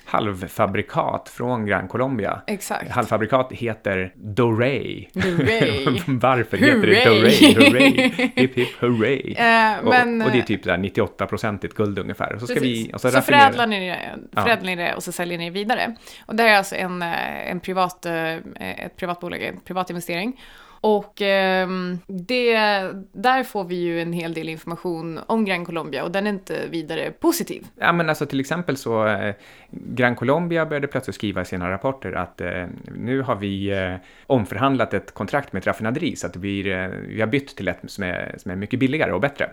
halvfabrikat 0.06 1.28
från 1.28 1.66
Gran 1.66 1.88
Colombia. 1.88 2.42
Exakt. 2.46 2.90
Halvfabrikat 2.90 3.52
heter. 3.52 4.12
Hooray. 4.36 5.06
Varför 6.06 6.56
heter 6.56 6.86
det. 6.86 7.04
Dorey? 7.04 7.54
Hooray! 7.54 8.10
Hipp 8.36 8.54
hipp 8.54 8.80
hooray! 8.80 9.34
Eh, 9.46 9.78
Och, 9.78 9.88
men, 9.88 10.22
och 10.22 10.30
det 10.30 10.38
är 10.38 10.42
typ 10.42 10.64
där 10.64 10.76
98-procentigt 10.76 11.74
guld 11.74 11.98
ungefär. 11.98 12.34
Och 12.34 12.40
så 12.40 12.46
ska 12.46 12.54
Precis. 12.54 12.88
vi... 12.88 12.92
Och 12.94 13.00
så, 13.00 13.10
så 13.10 13.20
förädlar 13.20 13.66
ni, 13.66 13.88
det, 13.88 14.40
förädlar 14.42 14.66
ni 14.66 14.76
det 14.76 14.94
och 14.94 15.02
så 15.02 15.12
säljer 15.12 15.38
ni 15.38 15.44
det 15.44 15.50
vidare. 15.50 15.96
Och 16.26 16.36
det 16.36 16.42
här 16.42 16.50
är 16.50 16.56
alltså 16.58 16.74
en, 16.74 17.02
eh, 17.02 17.50
en 17.50 17.60
privat, 17.60 18.06
eh, 18.06 18.34
ett 18.60 18.96
privat 18.96 19.20
bolag, 19.20 19.42
en 19.42 19.60
privat 19.60 19.90
investering. 19.90 20.40
Och 20.86 21.22
eh, 21.22 21.68
det, 22.06 22.54
där 23.12 23.44
får 23.44 23.64
vi 23.64 23.74
ju 23.74 24.00
en 24.02 24.12
hel 24.12 24.34
del 24.34 24.48
information 24.48 25.20
om 25.26 25.44
Gran 25.44 25.64
Colombia 25.64 26.04
och 26.04 26.10
den 26.10 26.26
är 26.26 26.30
inte 26.30 26.66
vidare 26.70 27.10
positiv. 27.10 27.66
Ja, 27.80 27.92
men 27.92 28.08
alltså 28.08 28.26
till 28.26 28.40
exempel 28.40 28.76
så, 28.76 29.06
eh, 29.06 29.34
Gran 29.70 30.16
Colombia 30.16 30.66
började 30.66 30.86
plötsligt 30.86 31.14
skriva 31.14 31.42
i 31.42 31.44
sina 31.44 31.70
rapporter 31.70 32.12
att 32.12 32.40
eh, 32.40 32.64
nu 32.96 33.22
har 33.22 33.36
vi 33.36 33.70
eh, 33.70 33.94
omförhandlat 34.26 34.94
ett 34.94 35.14
kontrakt 35.14 35.52
med 35.52 35.60
ett 35.60 35.66
raffinaderi 35.66 36.16
så 36.16 36.26
att 36.26 36.32
det 36.32 36.38
blir, 36.38 36.66
eh, 36.66 36.88
vi 37.08 37.20
har 37.20 37.28
bytt 37.28 37.56
till 37.56 37.68
ett 37.68 37.78
som 37.86 38.04
är, 38.04 38.34
som 38.38 38.50
är 38.50 38.56
mycket 38.56 38.80
billigare 38.80 39.12
och 39.12 39.20
bättre. 39.20 39.50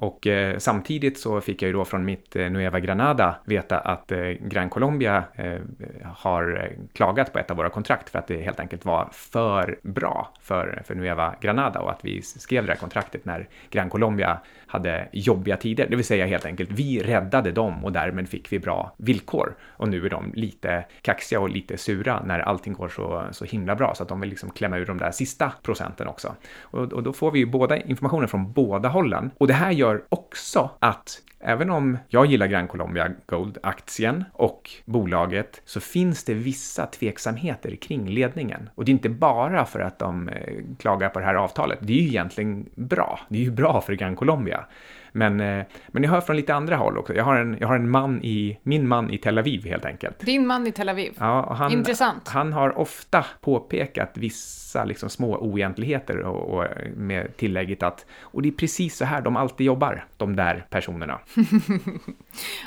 Och 0.00 0.26
eh, 0.26 0.58
samtidigt 0.58 1.18
så 1.18 1.40
fick 1.40 1.62
jag 1.62 1.66
ju 1.66 1.72
då 1.72 1.84
från 1.84 2.04
mitt 2.04 2.36
eh, 2.36 2.50
Nueva 2.50 2.80
Granada 2.80 3.34
veta 3.44 3.78
att 3.78 4.12
eh, 4.12 4.18
Gran 4.20 4.70
Colombia 4.70 5.24
eh, 5.34 5.58
har 6.04 6.64
eh, 6.64 6.84
klagat 6.92 7.32
på 7.32 7.38
ett 7.38 7.50
av 7.50 7.56
våra 7.56 7.70
kontrakt 7.70 8.10
för 8.10 8.18
att 8.18 8.26
det 8.26 8.42
helt 8.42 8.60
enkelt 8.60 8.84
var 8.84 9.08
för 9.12 9.78
bra 9.82 10.32
för, 10.40 10.82
för 10.84 10.94
Nueva 10.94 11.34
Granada 11.40 11.80
och 11.80 11.90
att 11.90 12.04
vi 12.04 12.22
skrev 12.22 12.66
det 12.66 12.72
här 12.72 12.78
kontraktet 12.78 13.24
när 13.24 13.48
Gran 13.70 13.90
Colombia 13.90 14.38
hade 14.66 15.08
jobbiga 15.12 15.56
tider. 15.56 15.86
Det 15.90 15.96
vill 15.96 16.04
säga 16.04 16.26
helt 16.26 16.46
enkelt, 16.46 16.70
vi 16.70 17.02
räddade 17.02 17.52
dem 17.52 17.84
och 17.84 17.92
därmed 17.92 18.28
fick 18.28 18.52
vi 18.52 18.58
bra 18.58 18.94
villkor. 18.96 19.54
Och 19.62 19.88
nu 19.88 20.06
är 20.06 20.10
de 20.10 20.32
lite 20.34 20.84
kaxiga 21.02 21.40
och 21.40 21.48
lite 21.48 21.76
sura 21.76 22.22
när 22.24 22.38
allting 22.38 22.72
går 22.72 22.88
så, 22.88 23.24
så 23.30 23.44
himla 23.44 23.76
bra 23.76 23.94
så 23.94 24.02
att 24.02 24.08
de 24.08 24.20
vill 24.20 24.30
liksom 24.30 24.50
klämma 24.50 24.78
ur 24.78 24.86
de 24.86 24.98
där 24.98 25.10
sista 25.10 25.52
procenten 25.62 26.08
också. 26.08 26.34
Och, 26.60 26.92
och 26.92 27.02
då 27.02 27.12
får 27.12 27.30
vi 27.30 27.38
ju 27.38 27.46
båda 27.46 27.76
informationen 27.76 28.28
från 28.28 28.52
båda 28.52 28.88
hållen. 28.88 29.30
Och 29.38 29.46
det 29.46 29.54
här 29.54 29.70
gör 29.70 29.87
gör 29.88 30.02
också 30.08 30.70
att 30.78 31.22
Även 31.40 31.70
om 31.70 31.98
jag 32.08 32.26
gillar 32.26 32.46
Gran 32.46 32.68
Colombia 32.68 33.10
Gold-aktien 33.26 34.24
och 34.32 34.70
bolaget 34.84 35.62
så 35.64 35.80
finns 35.80 36.24
det 36.24 36.34
vissa 36.34 36.86
tveksamheter 36.86 37.76
kring 37.76 38.08
ledningen. 38.08 38.70
Och 38.74 38.84
det 38.84 38.90
är 38.90 38.92
inte 38.92 39.08
bara 39.08 39.64
för 39.64 39.80
att 39.80 39.98
de 39.98 40.28
eh, 40.28 40.64
klagar 40.78 41.08
på 41.08 41.18
det 41.18 41.24
här 41.24 41.34
avtalet. 41.34 41.78
Det 41.82 41.92
är 41.92 42.02
ju 42.02 42.08
egentligen 42.08 42.68
bra. 42.74 43.20
Det 43.28 43.38
är 43.38 43.42
ju 43.42 43.50
bra 43.50 43.80
för 43.80 43.92
Gran 43.92 44.16
Colombia. 44.16 44.64
Men, 45.12 45.40
eh, 45.40 45.64
men 45.88 46.02
jag 46.02 46.10
hör 46.10 46.20
från 46.20 46.36
lite 46.36 46.54
andra 46.54 46.76
håll 46.76 46.98
också. 46.98 47.14
Jag 47.14 47.24
har 47.24 47.36
en, 47.36 47.56
jag 47.60 47.68
har 47.68 47.76
en 47.76 47.90
man 47.90 48.22
i, 48.22 48.58
min 48.62 48.88
man 48.88 49.10
i 49.10 49.18
Tel 49.18 49.38
Aviv 49.38 49.66
helt 49.66 49.84
enkelt. 49.84 50.20
Din 50.20 50.46
man 50.46 50.66
i 50.66 50.72
Tel 50.72 50.88
Aviv. 50.88 51.12
Ja, 51.18 51.54
han, 51.58 51.72
Intressant. 51.72 52.28
han 52.28 52.52
har 52.52 52.78
ofta 52.78 53.24
påpekat 53.40 54.10
vissa 54.14 54.84
liksom, 54.84 55.10
små 55.10 55.36
oegentligheter 55.36 56.18
och, 56.18 56.58
och 56.58 56.66
med 56.96 57.36
tillägget 57.36 57.82
att 57.82 58.06
och 58.20 58.42
det 58.42 58.48
är 58.48 58.52
precis 58.52 58.96
så 58.96 59.04
här 59.04 59.20
de 59.20 59.36
alltid 59.36 59.66
jobbar, 59.66 60.04
de 60.16 60.36
där 60.36 60.66
personerna. 60.70 61.18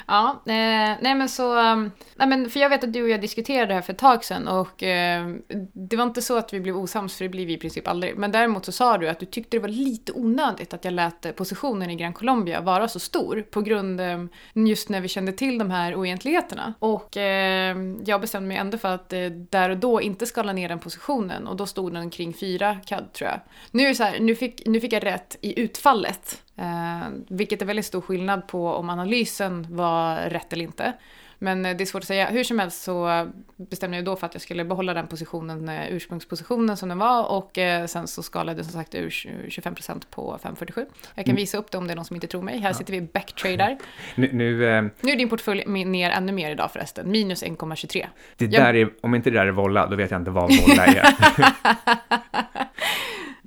Ja, 0.06 0.42
eh, 0.46 0.96
nej 1.00 1.14
men 1.14 1.28
så, 1.28 1.72
um, 1.72 1.90
nej 2.16 2.28
men 2.28 2.50
för 2.50 2.60
jag 2.60 2.68
vet 2.68 2.84
att 2.84 2.92
du 2.92 3.02
och 3.02 3.08
jag 3.08 3.20
diskuterade 3.20 3.66
det 3.66 3.74
här 3.74 3.82
för 3.82 3.92
ett 3.92 3.98
tag 3.98 4.24
sedan 4.24 4.48
och 4.48 4.82
eh, 4.82 5.34
det 5.72 5.96
var 5.96 6.04
inte 6.04 6.22
så 6.22 6.38
att 6.38 6.52
vi 6.52 6.60
blev 6.60 6.76
osams, 6.76 7.16
för 7.16 7.24
det 7.24 7.28
blir 7.28 7.46
vi 7.46 7.52
i 7.52 7.58
princip 7.58 7.88
aldrig. 7.88 8.16
Men 8.16 8.32
däremot 8.32 8.64
så 8.64 8.72
sa 8.72 8.98
du 8.98 9.08
att 9.08 9.20
du 9.20 9.26
tyckte 9.26 9.56
det 9.56 9.60
var 9.60 9.68
lite 9.68 10.12
onödigt 10.12 10.74
att 10.74 10.84
jag 10.84 10.94
lät 10.94 11.36
positionen 11.36 11.90
i 11.90 11.96
Gran 11.96 12.12
Colombia 12.12 12.31
vara 12.62 12.88
så 12.88 13.00
stor 13.00 13.44
på 13.50 13.60
grund, 13.60 14.00
eh, 14.00 14.24
just 14.54 14.88
när 14.88 15.00
vi 15.00 15.08
kände 15.08 15.32
till 15.32 15.58
de 15.58 15.70
här 15.70 15.94
oegentligheterna. 15.94 16.74
Och 16.78 17.16
eh, 17.16 17.76
jag 18.04 18.20
bestämde 18.20 18.48
mig 18.48 18.56
ändå 18.56 18.78
för 18.78 18.94
att 18.94 19.12
eh, 19.12 19.24
där 19.26 19.70
och 19.70 19.76
då 19.76 20.00
inte 20.00 20.26
skala 20.26 20.52
ner 20.52 20.68
den 20.68 20.78
positionen 20.78 21.46
och 21.46 21.56
då 21.56 21.66
stod 21.66 21.92
den 21.92 22.10
kring 22.10 22.34
4 22.34 22.76
CAD 22.86 23.12
tror 23.12 23.30
jag. 23.30 23.40
Nu 23.70 23.82
är 23.82 23.88
det 23.88 23.94
så 23.94 24.02
här, 24.02 24.20
nu 24.20 24.34
fick, 24.34 24.66
nu 24.66 24.80
fick 24.80 24.92
jag 24.92 25.06
rätt 25.06 25.36
i 25.40 25.60
utfallet. 25.60 26.42
Eh, 26.56 27.08
vilket 27.28 27.62
är 27.62 27.66
väldigt 27.66 27.86
stor 27.86 28.00
skillnad 28.00 28.46
på 28.48 28.68
om 28.68 28.90
analysen 28.90 29.66
var 29.76 30.16
rätt 30.16 30.52
eller 30.52 30.64
inte. 30.64 30.92
Men 31.42 31.64
eh, 31.66 31.76
det 31.76 31.84
är 31.84 31.86
svårt 31.86 32.02
att 32.02 32.06
säga. 32.08 32.26
Hur 32.30 32.44
som 32.44 32.58
helst 32.58 32.82
så 32.82 33.28
bestämde 33.56 33.96
jag 33.96 34.04
då 34.04 34.16
för 34.16 34.26
att 34.26 34.34
jag 34.34 34.42
skulle 34.42 34.64
behålla 34.64 34.94
den 34.94 35.06
positionen, 35.06 35.68
eh, 35.68 35.86
ursprungspositionen 35.94 36.76
som 36.76 36.88
den 36.88 36.98
var 36.98 37.24
och 37.30 37.58
eh, 37.58 37.86
sen 37.86 38.06
så 38.08 38.22
skalade 38.22 38.58
jag 38.58 38.64
som 38.66 38.72
sagt 38.80 38.94
ur 38.94 39.08
25% 39.10 40.02
på 40.10 40.38
547. 40.42 40.86
Jag 41.14 41.26
kan 41.26 41.34
visa 41.34 41.58
upp 41.58 41.70
det 41.70 41.78
om 41.78 41.86
det 41.86 41.92
är 41.92 41.96
någon 41.96 42.04
som 42.04 42.16
inte 42.16 42.26
tror 42.26 42.42
mig. 42.42 42.58
Här 42.58 42.72
sitter 42.72 42.92
vi 42.92 43.00
backtradar. 43.00 43.78
Nu, 44.14 44.30
nu 44.32 44.66
eh, 44.76 44.82
Nu 45.00 45.12
är 45.12 45.16
din 45.16 45.28
portfölj 45.28 45.64
ner 45.84 46.10
ännu 46.10 46.32
mer 46.32 46.50
idag 46.50 46.70
förresten, 46.72 47.10
minus 47.10 47.42
1,23. 47.44 48.06
det 48.36 48.44
Jag- 48.44 48.52
där 48.64 48.74
är, 48.74 48.90
om 49.00 49.14
inte 49.14 49.30
det 49.30 49.38
där 49.38 49.46
är 49.46 49.50
volla, 49.50 49.86
då 49.86 49.96
vet 49.96 50.10
jag 50.10 50.20
inte 50.20 50.30
vad 50.30 50.42
volla 50.56 50.86
är. 50.86 51.02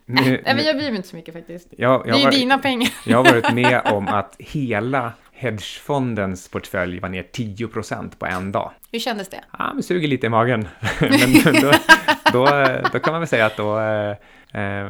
nu, 0.06 0.22
Nej 0.46 0.56
men 0.56 0.66
jag 0.66 0.76
bryr 0.76 0.88
mig 0.88 0.96
inte 0.96 1.08
så 1.08 1.16
mycket 1.16 1.34
faktiskt. 1.34 1.68
jag, 1.78 2.04
Det 2.04 2.10
jag, 2.10 2.20
är 2.20 2.24
ju 2.32 2.40
dina 2.40 2.58
pengar. 2.58 2.90
jag 3.06 3.18
har 3.18 3.24
varit 3.24 3.54
med 3.54 3.82
om 3.86 4.08
att 4.08 4.36
hela 4.40 5.12
hedgefondens 5.36 6.50
portfölj 6.50 7.00
var 7.00 7.10
ner 7.10 7.24
10% 7.24 8.18
på 8.18 8.26
en 8.26 8.52
dag. 8.52 8.72
Hur 8.92 9.00
kändes 9.00 9.30
det? 9.30 9.44
Ja, 9.60 9.72
men 9.74 9.84
suger 9.84 10.08
lite 10.08 10.28
i 10.28 10.30
magen. 10.30 10.68
men 11.00 11.62
då, 11.62 11.72
då, 12.34 12.46
då 12.94 13.00
kan 13.00 13.14
man 13.14 13.22
väl 13.22 13.28
säga 13.28 13.46
att 13.46 13.58
då 13.58 13.80
eh, 14.54 14.88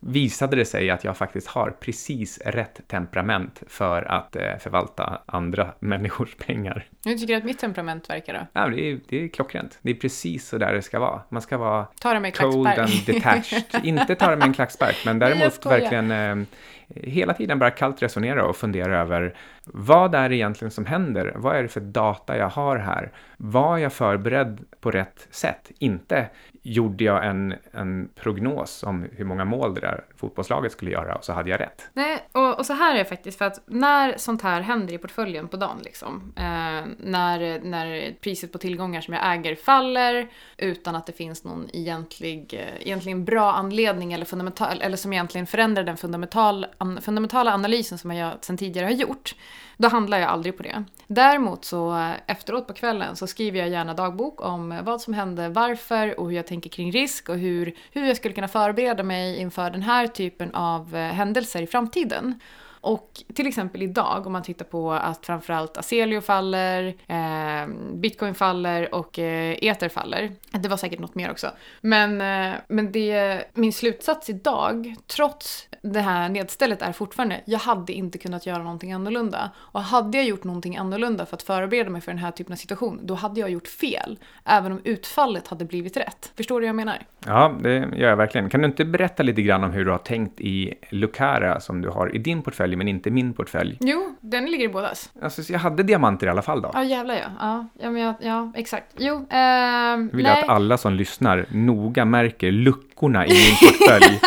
visade 0.00 0.56
det 0.56 0.64
sig 0.64 0.90
att 0.90 1.04
jag 1.04 1.16
faktiskt 1.16 1.46
har 1.46 1.70
precis 1.70 2.38
rätt 2.38 2.80
temperament 2.88 3.62
för 3.68 4.02
att 4.02 4.36
eh, 4.36 4.56
förvalta 4.58 5.22
andra 5.26 5.72
människors 5.80 6.34
pengar. 6.34 6.84
Hur 7.04 7.14
tycker 7.14 7.26
du 7.26 7.34
att 7.34 7.44
mitt 7.44 7.58
temperament 7.58 8.10
verkar 8.10 8.34
då? 8.34 8.46
Ja, 8.52 8.68
det, 8.68 8.90
är, 8.90 9.00
det 9.08 9.24
är 9.24 9.28
klockrent. 9.28 9.78
Det 9.82 9.90
är 9.90 9.94
precis 9.94 10.48
så 10.48 10.58
där 10.58 10.74
det 10.74 10.82
ska 10.82 10.98
vara. 10.98 11.22
Man 11.28 11.42
ska 11.42 11.58
vara 11.58 11.86
Ta 12.00 12.14
det 12.14 12.20
med 12.20 12.36
cold 12.36 12.66
and 12.66 13.06
detached. 13.06 13.64
Inte 13.82 14.14
ta 14.14 14.30
det 14.30 14.36
med 14.36 14.46
en 14.46 14.54
klackspark, 14.54 14.96
men 15.04 15.18
däremot 15.18 15.66
verkligen 15.66 16.10
eh, 16.10 16.46
hela 16.88 17.34
tiden 17.34 17.58
bara 17.58 17.70
kallt 17.70 18.02
resonera 18.02 18.44
och 18.46 18.56
fundera 18.56 19.00
över 19.00 19.34
vad 19.72 20.14
är 20.14 20.28
det 20.28 20.36
egentligen 20.36 20.70
som 20.70 20.86
händer? 20.86 21.32
Vad 21.36 21.56
är 21.56 21.62
det 21.62 21.68
för 21.68 21.80
data 21.80 22.36
jag 22.36 22.48
har 22.48 22.76
här? 22.76 23.12
Var 23.36 23.78
jag 23.78 23.92
förberedd 23.92 24.64
på 24.80 24.90
rätt 24.90 25.28
sätt? 25.30 25.70
Inte 25.78 26.28
gjorde 26.62 27.04
jag 27.04 27.26
en, 27.26 27.54
en 27.72 28.08
prognos 28.14 28.82
om 28.82 29.06
hur 29.12 29.24
många 29.24 29.44
mål 29.44 29.74
det 29.74 29.80
där 29.80 30.04
fotbollslaget 30.16 30.72
skulle 30.72 30.90
göra 30.90 31.14
och 31.14 31.24
så 31.24 31.32
hade 31.32 31.50
jag 31.50 31.60
rätt. 31.60 31.88
Nej, 31.92 32.18
och, 32.32 32.58
och 32.58 32.66
så 32.66 32.72
här 32.72 32.94
är 32.94 32.98
det 32.98 33.04
faktiskt 33.04 33.38
för 33.38 33.44
att 33.44 33.60
när 33.66 34.14
sånt 34.18 34.42
här 34.42 34.60
händer 34.60 34.94
i 34.94 34.98
portföljen 34.98 35.48
på 35.48 35.56
dagen, 35.56 35.78
liksom, 35.84 36.32
eh, 36.36 36.86
när, 36.98 37.60
när 37.60 38.12
priset 38.20 38.52
på 38.52 38.58
tillgångar 38.58 39.00
som 39.00 39.14
jag 39.14 39.32
äger 39.32 39.54
faller 39.54 40.28
utan 40.56 40.96
att 40.96 41.06
det 41.06 41.12
finns 41.12 41.44
någon 41.44 41.68
egentlig, 41.72 42.54
eh, 42.54 42.86
egentligen 42.86 43.24
bra 43.24 43.52
anledning 43.52 44.12
eller, 44.12 44.24
fundamental, 44.24 44.80
eller 44.80 44.96
som 44.96 45.12
egentligen 45.12 45.46
förändrar 45.46 45.84
den 45.84 45.96
fundamental, 45.96 46.66
an, 46.78 47.00
fundamentala 47.02 47.54
analysen 47.54 47.98
som 47.98 48.10
jag 48.10 48.32
sedan 48.40 48.56
tidigare 48.56 48.86
har 48.86 48.92
gjort, 48.92 49.34
då 49.76 49.88
handlar 49.88 50.18
jag 50.18 50.30
aldrig 50.30 50.56
på 50.56 50.62
det. 50.62 50.84
Däremot 51.06 51.64
så 51.64 51.96
eh, 51.96 52.12
efteråt 52.26 52.66
på 52.66 52.72
kvällen 52.72 53.16
så 53.16 53.26
skriver 53.26 53.58
jag 53.58 53.68
gärna 53.68 53.94
dagbok 53.94 54.44
om 54.44 54.80
vad 54.84 55.00
som 55.00 55.14
hände, 55.14 55.48
varför 55.48 56.20
och 56.20 56.26
hur 56.26 56.36
jag 56.36 56.46
tänker 56.46 56.70
kring 56.70 56.92
risk 56.92 57.28
och 57.28 57.38
hur, 57.38 57.74
hur 57.92 58.06
jag 58.06 58.16
skulle 58.16 58.34
kunna 58.34 58.48
förbereda 58.48 59.02
mig 59.02 59.36
inför 59.36 59.70
den 59.70 59.82
här 59.82 60.06
typen 60.06 60.54
av 60.54 60.96
eh, 60.96 61.12
händelser 61.12 61.62
i 61.62 61.66
framtiden. 61.66 62.40
Och 62.86 63.22
till 63.34 63.46
exempel 63.46 63.82
idag, 63.82 64.26
om 64.26 64.32
man 64.32 64.42
tittar 64.42 64.64
på 64.64 64.92
att 64.92 65.26
framförallt 65.26 65.76
Aselio 65.76 66.20
faller, 66.20 66.94
eh, 67.06 67.68
Bitcoin 67.94 68.34
faller 68.34 68.94
och 68.94 69.18
eh, 69.18 69.56
Ether 69.62 69.88
faller. 69.88 70.30
Det 70.50 70.68
var 70.68 70.76
säkert 70.76 70.98
något 70.98 71.14
mer 71.14 71.30
också. 71.30 71.50
Men, 71.80 72.20
eh, 72.20 72.54
men 72.68 72.92
det, 72.92 73.44
min 73.54 73.72
slutsats 73.72 74.30
idag, 74.30 74.94
trots 75.06 75.68
det 75.82 76.00
här 76.00 76.28
nedstället, 76.28 76.82
är 76.82 76.92
fortfarande 76.92 77.40
jag 77.44 77.58
hade 77.58 77.92
inte 77.92 78.18
kunnat 78.18 78.46
göra 78.46 78.62
någonting 78.62 78.92
annorlunda. 78.92 79.50
Och 79.56 79.80
hade 79.80 80.18
jag 80.18 80.26
gjort 80.26 80.44
någonting 80.44 80.76
annorlunda 80.76 81.26
för 81.26 81.36
att 81.36 81.42
förbereda 81.42 81.90
mig 81.90 82.00
för 82.00 82.12
den 82.12 82.18
här 82.18 82.30
typen 82.30 82.52
av 82.52 82.56
situation, 82.56 83.00
då 83.02 83.14
hade 83.14 83.40
jag 83.40 83.50
gjort 83.50 83.68
fel. 83.68 84.18
Även 84.44 84.72
om 84.72 84.80
utfallet 84.84 85.48
hade 85.48 85.64
blivit 85.64 85.96
rätt. 85.96 86.32
Förstår 86.36 86.60
du 86.60 86.66
vad 86.66 86.68
jag 86.68 86.76
menar? 86.76 86.98
Ja, 87.26 87.54
det 87.62 87.74
gör 87.74 88.08
jag 88.08 88.16
verkligen. 88.16 88.50
Kan 88.50 88.60
du 88.60 88.66
inte 88.66 88.84
berätta 88.84 89.22
lite 89.22 89.42
grann 89.42 89.64
om 89.64 89.70
hur 89.70 89.84
du 89.84 89.90
har 89.90 89.98
tänkt 89.98 90.40
i 90.40 90.74
Lucara 90.90 91.60
som 91.60 91.82
du 91.82 91.88
har 91.88 92.14
i 92.16 92.18
din 92.18 92.42
portfölj, 92.42 92.75
men 92.76 92.88
inte 92.88 93.10
min 93.10 93.32
portfölj? 93.34 93.76
Jo, 93.80 94.16
den 94.20 94.44
ligger 94.46 94.64
i 94.64 94.68
bådas. 94.68 95.10
Alltså, 95.22 95.42
så 95.42 95.52
jag 95.52 95.58
hade 95.60 95.82
diamanter 95.82 96.26
i 96.26 96.30
alla 96.30 96.42
fall 96.42 96.62
då. 96.62 96.70
Ja, 96.74 96.84
jävlar 96.84 97.14
ja. 97.14 97.20
Ja, 97.40 97.66
ja, 97.80 97.90
men 97.90 98.02
jag, 98.02 98.14
ja 98.20 98.52
exakt. 98.54 98.86
Jo, 98.98 99.26
Jag 99.30 99.96
vill 100.12 100.22
nej. 100.26 100.42
att 100.42 100.48
alla 100.48 100.78
som 100.78 100.92
lyssnar 100.94 101.46
noga 101.50 102.04
märker 102.04 102.52
luckorna 102.52 103.26
i 103.26 103.30
min 103.30 103.70
portfölj. 103.70 104.20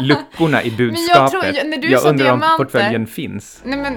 luckorna 0.08 0.62
i 0.62 0.70
budskapet. 0.70 1.30
tror- 1.30 1.44
jag- 1.44 1.66
när 1.68 1.76
du 1.78 1.90
jag 1.90 2.04
undrar 2.06 2.32
om 2.32 2.40
diamanter- 2.40 2.56
portföljen 2.56 3.06
finns. 3.06 3.60
Nej 3.64 3.78
men... 3.78 3.94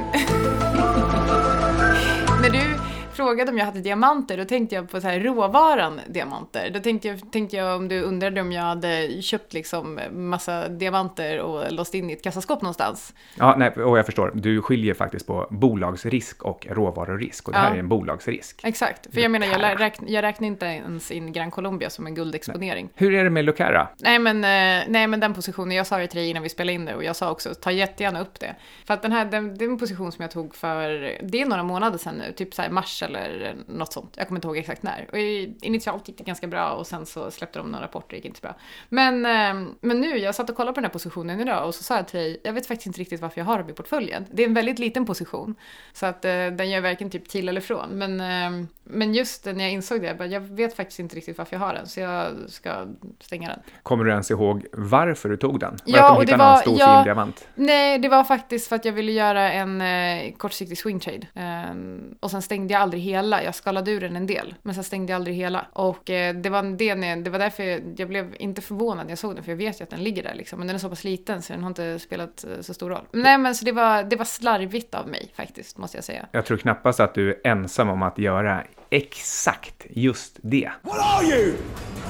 Frågade 3.34 3.52
om 3.52 3.58
jag 3.58 3.66
hade 3.66 3.82
diamanter, 3.82 4.38
då 4.38 4.46
tänkte 4.46 4.76
jag 4.76 4.90
på 4.90 5.02
så 5.02 5.08
här 5.08 5.20
råvaran 5.20 6.02
diamanter. 6.08 6.70
Då 6.74 6.80
tänkte 6.80 7.08
jag, 7.08 7.32
tänkte 7.32 7.56
jag 7.58 7.76
om 7.78 7.88
du 7.88 8.02
undrade 8.02 8.42
om 8.42 8.52
jag 8.52 8.62
hade 8.64 9.22
köpt 9.22 9.54
liksom 9.54 10.00
massa 10.12 10.68
diamanter 10.70 11.40
och 11.40 11.72
låst 11.72 11.94
in 11.94 12.10
i 12.10 12.14
ett 12.14 12.24
kassaskåp 12.24 12.62
någonstans. 12.62 13.14
Ja, 13.38 13.56
nej, 13.58 13.70
och 13.70 13.98
jag 13.98 14.06
förstår. 14.06 14.32
Du 14.36 14.62
skiljer 14.62 14.94
faktiskt 14.94 15.28
på 15.28 15.48
bolagsrisk 15.50 16.44
och 16.44 16.68
råvarurisk 16.70 17.48
och 17.48 17.54
det 17.54 17.60
här 17.60 17.70
Ja. 17.70 17.76
är 17.76 17.80
en 17.80 17.90
bolagsrisk. 17.90 18.62
Exakt, 18.64 19.14
för 19.14 19.22
jag 19.22 19.32
menar, 19.32 19.48
jag, 19.48 19.80
räkn, 19.80 20.06
jag 20.08 20.24
räknar 20.24 20.48
inte 20.48 20.66
ens 20.66 21.12
in 21.12 21.32
Gran 21.32 21.52
Colombia 21.52 21.90
som 21.90 22.08
en 22.08 22.16
guldexponering. 22.16 22.90
Hur 22.96 23.14
är 23.14 23.24
det 23.24 23.30
med 23.30 23.46
Lucara? 23.46 23.88
Nej 23.98 24.20
men, 24.20 24.36
eh, 24.38 24.84
nej 24.88 25.08
men 25.08 25.20
den 25.20 25.34
positionen, 25.34 25.72
jag 25.78 25.88
sa 25.88 25.98
det 25.98 26.08
till 26.08 26.20
dig 26.20 26.30
innan 26.30 26.44
vi 26.44 26.50
spelade 26.50 26.74
in 26.74 26.86
det 26.86 26.96
och 26.96 27.04
jag 27.04 27.16
sa 27.16 27.32
också 27.32 27.54
ta 27.54 27.72
jättegärna 27.72 28.22
upp 28.22 28.40
det. 28.40 28.56
För 28.86 28.94
att 28.94 29.02
den 29.02 29.12
här, 29.12 29.26
den, 29.26 29.58
det 29.58 29.66
är 29.66 29.70
en 29.70 29.78
position 29.78 30.12
som 30.12 30.22
jag 30.22 30.32
tog 30.32 30.56
för, 30.56 30.90
det 31.24 31.42
är 31.42 31.46
några 31.46 31.64
månader 31.64 31.98
sedan 31.98 32.16
nu, 32.16 32.32
typ 32.34 32.54
så 32.54 32.62
här 32.62 32.70
mars 32.70 33.04
eller 33.04 33.23
något 33.68 33.94
sånt. 33.94 34.14
Jag 34.18 34.28
kommer 34.28 34.38
inte 34.38 34.48
ihåg 34.48 34.58
exakt 34.58 34.84
när. 34.84 35.08
Och 35.12 35.18
initialt 35.66 36.08
gick 36.08 36.18
det 36.18 36.24
ganska 36.24 36.48
bra 36.48 36.72
och 36.72 36.88
sen 36.88 37.06
så 37.06 37.32
släppte 37.32 37.60
de 37.60 37.72
några 37.72 37.86
rapporter, 37.86 38.08
det 38.10 38.16
gick 38.16 38.26
inte 38.26 38.42
bra. 38.42 38.56
Men, 38.90 39.26
eh, 39.26 39.72
men 39.82 40.02
nu, 40.02 40.18
jag 40.18 40.36
satt 40.36 40.50
och 40.50 40.56
kollade 40.56 40.74
på 40.74 40.80
den 40.82 40.86
här 40.86 40.94
positionen 40.94 41.40
idag 41.40 41.68
och 41.68 41.76
så 41.76 41.84
sa 41.84 41.96
jag 41.96 42.08
till 42.08 42.20
dig, 42.20 42.42
jag 42.44 42.54
vet 42.54 42.68
faktiskt 42.68 42.88
inte 42.88 43.00
riktigt 43.00 43.22
varför 43.22 43.40
jag 43.42 43.46
har 43.46 43.60
dem 43.60 43.70
i 43.70 43.74
portföljen. 43.74 44.26
Det 44.32 44.44
är 44.44 44.48
en 44.48 44.54
väldigt 44.54 44.80
liten 44.80 45.06
position. 45.06 45.56
Så 45.94 46.06
att 46.06 46.26
eh, 46.26 46.32
den 46.32 46.70
gör 46.70 46.82
verkligen 46.82 47.12
typ 47.12 47.30
till 47.30 47.50
eller 47.50 47.62
från. 47.62 47.90
Men, 47.90 48.20
eh, 48.22 48.66
men 48.84 49.14
just 49.14 49.46
när 49.46 49.62
jag 49.64 49.72
insåg 49.72 50.02
det, 50.02 50.08
jag, 50.08 50.18
bara, 50.18 50.28
jag 50.28 50.42
vet 50.42 50.76
faktiskt 50.76 51.00
inte 51.00 51.16
riktigt 51.16 51.38
varför 51.38 51.56
jag 51.56 51.62
har 51.62 51.74
den. 51.74 51.88
Så 51.88 52.00
jag 52.00 52.32
ska 52.48 52.86
stänga 53.20 53.50
den. 53.50 53.60
Kommer 53.84 54.04
du 54.04 54.12
ens 54.12 54.32
ihåg 54.32 54.66
varför 54.74 55.30
du 55.30 55.38
tog 55.38 55.60
den? 55.60 55.72
Var 55.72 55.80
Ja, 55.86 55.98
det 56.02 56.06
att 56.08 56.18
och 56.18 56.26
de 56.26 56.26
det 56.26 56.32
hittade 56.32 56.44
någon 56.44 56.54
var- 56.54 56.62
stor 56.62 56.80
ja. 56.80 57.04
diamant? 57.04 57.48
Nej, 57.56 58.00
det 58.00 58.10
var 58.10 58.24
faktiskt 58.24 58.68
för 58.68 58.76
att 58.76 58.86
jag 58.86 58.94
ville 58.94 59.12
göra 59.12 59.52
en 59.52 59.82
eh, 59.82 60.34
kortsiktig 60.38 60.78
swing 60.78 61.00
trade. 61.00 61.28
Ehm, 61.34 62.16
och 62.20 62.32
sen 62.32 62.42
stängde 62.42 62.74
jag 62.74 62.82
aldrig 62.82 63.02
hela. 63.16 63.44
Jag 63.44 63.56
skalade 63.56 63.92
ur 63.92 64.02
den 64.02 64.16
en 64.16 64.28
del, 64.28 64.56
men 64.62 64.76
sen 64.76 64.84
stängde 64.84 65.12
jag 65.12 65.16
aldrig 65.16 65.36
hela. 65.36 65.66
Och 65.74 66.10
eh, 66.10 66.36
det, 66.36 66.50
var 66.50 66.64
det, 66.78 66.96
när- 66.96 67.16
det 67.16 67.30
var 67.30 67.40
därför 67.40 67.64
jag, 67.64 67.82
jag 67.98 68.08
blev 68.10 68.36
inte 68.40 68.62
förvånad 68.62 69.06
när 69.06 69.12
jag 69.12 69.18
såg 69.20 69.36
den, 69.36 69.44
för 69.44 69.52
jag 69.52 69.58
vet 69.58 69.80
ju 69.80 69.84
att 69.84 69.90
den 69.90 70.04
ligger 70.04 70.24
där 70.24 70.34
liksom. 70.36 70.60
Men 70.60 70.68
den 70.68 70.76
är 70.76 70.80
så 70.80 70.90
pass 70.90 71.04
liten 71.04 71.42
så 71.42 71.54
den 71.54 71.62
har 71.64 71.70
inte 71.70 72.00
spelat 72.00 72.44
eh, 72.44 72.62
så 72.62 72.74
stor 72.74 72.90
roll. 72.90 73.06
Nej, 73.12 73.38
men 73.38 73.56
så 73.56 73.66
det 73.66 73.72
var, 73.72 74.04
det 74.04 74.16
var 74.16 74.26
slarvigt 74.26 74.96
av 74.96 75.08
mig 75.08 75.32
faktiskt, 75.36 75.78
måste 75.78 75.98
jag 75.98 76.04
säga. 76.04 76.26
Jag 76.32 76.46
tror 76.46 76.58
knappast 76.58 77.00
att 77.00 77.14
du 77.14 77.30
är 77.30 77.48
ensam 77.48 77.90
om 77.90 78.04
att 78.04 78.18
göra 78.18 78.64
exakt 78.94 79.86
just 79.90 80.40
det 80.42 80.72
What 80.82 81.00
are 81.00 81.26
you? 81.26 81.54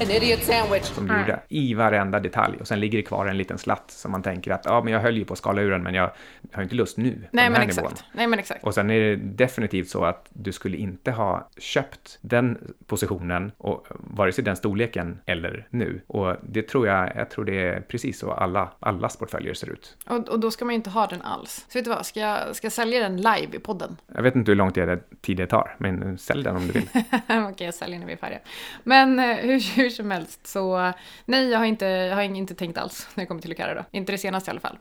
An 0.02 0.10
idiot 0.10 0.44
sandwich. 0.44 0.84
som 0.84 1.08
du 1.08 1.20
gjorde 1.20 1.40
i 1.50 1.74
varenda 1.74 2.20
detalj. 2.20 2.58
Och 2.60 2.68
sen 2.68 2.80
ligger 2.80 2.98
det 2.98 3.04
kvar 3.04 3.26
en 3.26 3.38
liten 3.38 3.58
slatt 3.58 3.92
som 3.92 4.12
man 4.12 4.24
tänker 4.24 4.52
att 4.52 4.66
ja, 4.66 4.82
men 4.84 4.94
jag 4.94 5.00
höll 5.00 5.18
ju 5.18 5.26
på 5.26 5.34
att 5.34 5.40
skala 5.40 5.62
ur 5.62 5.72
den, 5.72 5.84
men 5.84 5.94
jag 5.94 6.12
har 6.54 6.64
inte 6.64 6.76
lust 6.76 6.98
nu 6.98 7.28
Nej, 7.32 7.50
men 7.50 7.62
exakt. 7.62 7.78
nivån. 7.78 7.94
Nej, 8.14 8.28
men 8.28 8.40
exakt. 8.40 8.64
Och 8.64 8.74
sen 8.74 8.90
är 8.90 9.00
det 9.00 9.16
definitivt 9.16 9.90
så 9.90 10.06
att 10.06 10.30
du 10.30 10.52
skulle 10.52 10.78
inte 10.78 11.12
ha 11.12 11.50
köpt 11.58 12.18
den 12.22 12.74
positionen, 12.88 13.52
och 13.58 13.88
vare 13.90 14.32
sig 14.32 14.44
den 14.44 14.56
storleken 14.56 15.20
eller 15.26 15.68
nu. 15.70 16.02
Och 16.08 16.36
det 16.42 16.62
tror 16.62 16.88
jag, 16.88 17.12
jag 17.16 17.30
tror 17.30 17.46
det 17.46 17.62
är 17.62 17.82
precis 17.82 18.20
så 18.20 18.32
alla, 18.32 18.70
allas 18.80 19.18
portföljer 19.18 19.54
ser 19.54 19.70
ut. 19.70 19.98
Och, 20.06 20.30
och 20.30 20.40
då 20.40 20.52
ska 20.52 20.66
man 20.66 20.74
ju 20.74 20.76
inte 20.76 20.90
ha 20.90 21.08
den 21.08 21.22
alls. 21.22 21.66
Så 21.70 21.78
vet 21.80 21.86
du 21.86 21.90
vad, 21.92 22.06
ska 22.06 22.20
jag, 22.20 22.56
ska 22.56 22.66
jag 22.66 22.74
sälja 22.74 23.00
den 23.00 23.18
live 23.18 23.48
i 23.52 23.60
podden? 23.60 23.98
Jag 24.16 24.24
vet 24.24 24.36
inte 24.36 24.52
hur 24.52 24.56
lång 24.56 24.72
tid 24.72 24.88
det, 24.88 25.00
tid 25.22 25.38
det 25.38 25.48
tar, 25.48 25.76
men 25.78 26.18
sälj 26.18 26.44
den 26.44 26.56
om 26.56 26.68
du 26.68 26.73
vill. 26.74 26.90
Okej, 27.52 27.66
jag 27.66 27.74
säljer 27.74 28.00
när 28.00 28.06
vi 28.06 28.14
är 28.14 28.18
färdiga. 28.18 28.40
Men 28.84 29.20
eh, 29.20 29.36
hur, 29.36 29.76
hur 29.76 29.90
som 29.90 30.12
helst 30.12 30.48
så, 30.48 30.94
nej, 31.26 31.50
jag 31.50 31.60
har 31.60 31.66
inte, 31.66 31.86
jag 31.86 32.16
har 32.16 32.22
inte 32.24 32.56
tänkt 32.56 32.78
alls 32.78 33.08
när 33.14 33.24
det 33.24 33.28
kommer 33.28 33.42
till 33.42 33.50
Lucara 33.50 33.74
då. 33.74 33.86
Inte 33.92 34.12
det 34.12 34.18
senaste 34.18 34.50
i 34.50 34.52
alla 34.52 34.60
fall. 34.60 34.78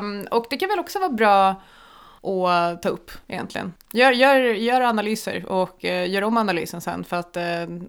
Um, 0.00 0.26
och 0.30 0.46
det 0.50 0.56
kan 0.56 0.68
väl 0.68 0.78
också 0.78 0.98
vara 0.98 1.12
bra 1.12 1.62
att 2.22 2.82
ta 2.82 2.88
upp 2.88 3.10
egentligen. 3.28 3.72
Gör, 3.92 4.12
gör, 4.12 4.38
gör 4.40 4.80
analyser 4.80 5.46
och 5.46 5.84
eh, 5.84 6.10
gör 6.10 6.22
om 6.22 6.36
analysen 6.36 6.80
sen 6.80 7.04
för 7.04 7.16
att 7.16 7.36
eh, 7.36 7.44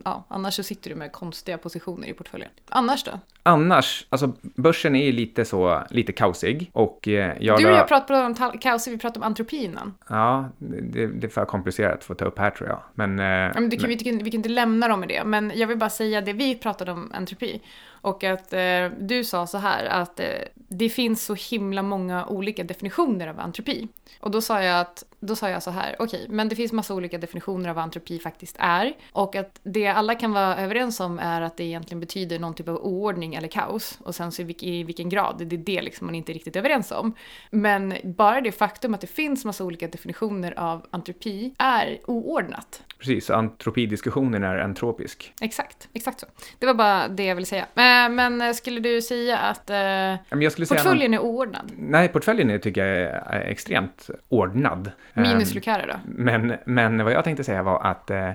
ja, 0.06 0.26
annars 0.28 0.54
så 0.54 0.64
sitter 0.64 0.90
du 0.90 0.96
med 0.96 1.12
konstiga 1.12 1.58
positioner 1.58 2.08
i 2.08 2.14
portföljen. 2.14 2.52
Annars 2.70 3.04
då? 3.04 3.12
Annars, 3.44 4.06
alltså 4.10 4.34
börsen 4.42 4.96
är 4.96 5.06
ju 5.06 5.12
lite 5.12 5.46
så, 5.46 5.84
lite 5.90 6.12
kaosig 6.12 6.70
och 6.74 7.08
eh, 7.08 7.38
jag 7.40 7.60
Du 7.60 7.66
och 7.66 7.72
jag 7.72 7.88
pratade 7.88 8.26
om 8.26 8.60
kaos, 8.60 8.88
vi 8.88 8.98
pratade 8.98 9.20
om 9.20 9.28
antropi 9.28 9.64
innan. 9.64 9.94
Ja, 10.10 10.50
det, 10.58 11.08
det 11.08 11.28
är 11.28 11.30
för 11.30 11.46
komplicerat 11.46 12.04
för 12.04 12.14
att 12.14 12.20
ta 12.20 12.26
upp 12.26 12.40
här 12.40 12.50
tror 12.50 12.70
jag. 12.70 12.80
Men, 12.94 13.16
men 13.16 13.54
kan, 13.54 13.90
vi, 13.90 13.98
kan, 13.98 14.18
vi 14.18 14.32
kan 14.32 14.38
inte 14.38 14.50
lämna 14.50 14.88
dem 14.88 15.00
med 15.00 15.10
det, 15.10 15.24
men 15.24 15.52
jag 15.56 15.68
vill 15.68 15.78
bara 15.78 15.90
säga 15.90 16.22
det 16.22 16.34
vi 16.34 16.56
pratade 16.56 16.92
om 16.92 17.12
entropi. 17.16 17.62
Och 18.02 18.24
att 18.24 18.54
eh, 18.54 18.86
du 19.00 19.24
sa 19.24 19.48
så 19.48 19.58
här 19.58 19.86
att 19.86 20.20
eh, 20.20 20.28
det 20.56 20.90
finns 20.90 21.26
så 21.26 21.34
himla 21.34 21.82
många 21.82 22.26
olika 22.26 22.64
definitioner 22.64 23.28
av 23.28 23.40
entropi. 23.40 23.88
Och 24.20 24.32
då 24.32 24.42
sa 24.42 24.64
jag, 24.64 24.80
att, 24.80 25.04
då 25.20 25.36
sa 25.36 25.50
jag 25.50 25.64
så 25.64 25.72
här, 25.72 25.96
okej, 26.00 26.26
men 26.30 26.50
det 26.50 26.56
finns 26.56 26.72
massa 26.72 26.94
olika 26.96 27.18
definitioner 27.18 27.70
av 27.70 27.76
vad 27.76 27.84
entropi 27.84 28.20
faktiskt 28.20 28.56
är. 28.60 28.94
Och 29.12 29.36
att 29.36 29.60
det 29.64 29.88
alla 29.88 30.16
kan 30.16 30.32
vara 30.34 30.58
överens 30.58 31.00
om 31.00 31.20
är 31.20 31.42
att 31.42 31.58
det 31.58 31.64
egentligen 31.64 32.00
betyder 32.00 32.40
någon 32.40 32.54
typ 32.54 32.68
av 32.68 32.76
oordning 32.76 33.36
eller 33.36 33.48
kaos. 33.48 34.00
Och 34.04 34.16
sen 34.16 34.32
så 34.32 34.42
i, 34.42 34.46
vilk, 34.46 34.64
i 34.64 34.84
vilken 34.84 35.10
grad, 35.10 35.36
det 35.48 35.56
är 35.56 35.58
det 35.58 35.82
liksom 35.82 36.08
man 36.08 36.16
inte 36.16 36.32
är 36.32 36.34
riktigt 36.34 36.56
överens 36.56 36.92
om. 36.92 37.14
Men 37.52 37.94
bara 38.04 38.42
det 38.42 38.52
faktum 38.52 38.94
att 38.94 39.02
det 39.02 39.08
finns 39.08 39.46
massa 39.46 39.64
olika 39.64 39.88
definitioner 39.88 40.60
av 40.60 40.86
entropi 40.92 41.54
är 41.58 42.00
oordnat. 42.06 42.84
precis, 43.00 43.30
antropidiskussionen 43.30 44.44
är 44.44 44.58
entropisk. 44.58 45.34
Exakt, 45.42 45.90
exakt 45.94 46.20
så. 46.20 46.26
Det 46.60 46.66
var 46.66 46.74
bara 46.74 47.08
det 47.08 47.26
jag 47.26 47.36
ville 47.36 47.46
säga. 47.46 47.66
Men, 47.74 48.16
men 48.16 48.56
skulle 48.56 48.80
du 48.80 49.02
säga 49.02 49.38
att 49.38 49.70
eh, 49.70 49.78
jag 49.78 50.52
skulle 50.52 50.66
säga 50.66 50.84
någon- 50.84 50.84
portföljen 50.84 51.14
är 51.14 51.20
oordnad? 51.20 51.72
Nej, 51.78 52.08
portföljen 52.08 52.62
tycker 52.62 52.86
jag 52.86 53.12
är 53.36 53.42
extremt 53.42 54.10
ordnad. 54.30 54.92
Minus 55.22 55.56
Lucara 55.56 55.86
då? 55.86 55.94
Ehm, 55.94 56.00
men, 56.48 56.54
men 56.66 57.04
vad 57.04 57.14
jag 57.14 57.24
tänkte 57.24 57.44
säga 57.44 57.64
var 57.64 57.82
att 57.82 58.10
eh, 58.10 58.32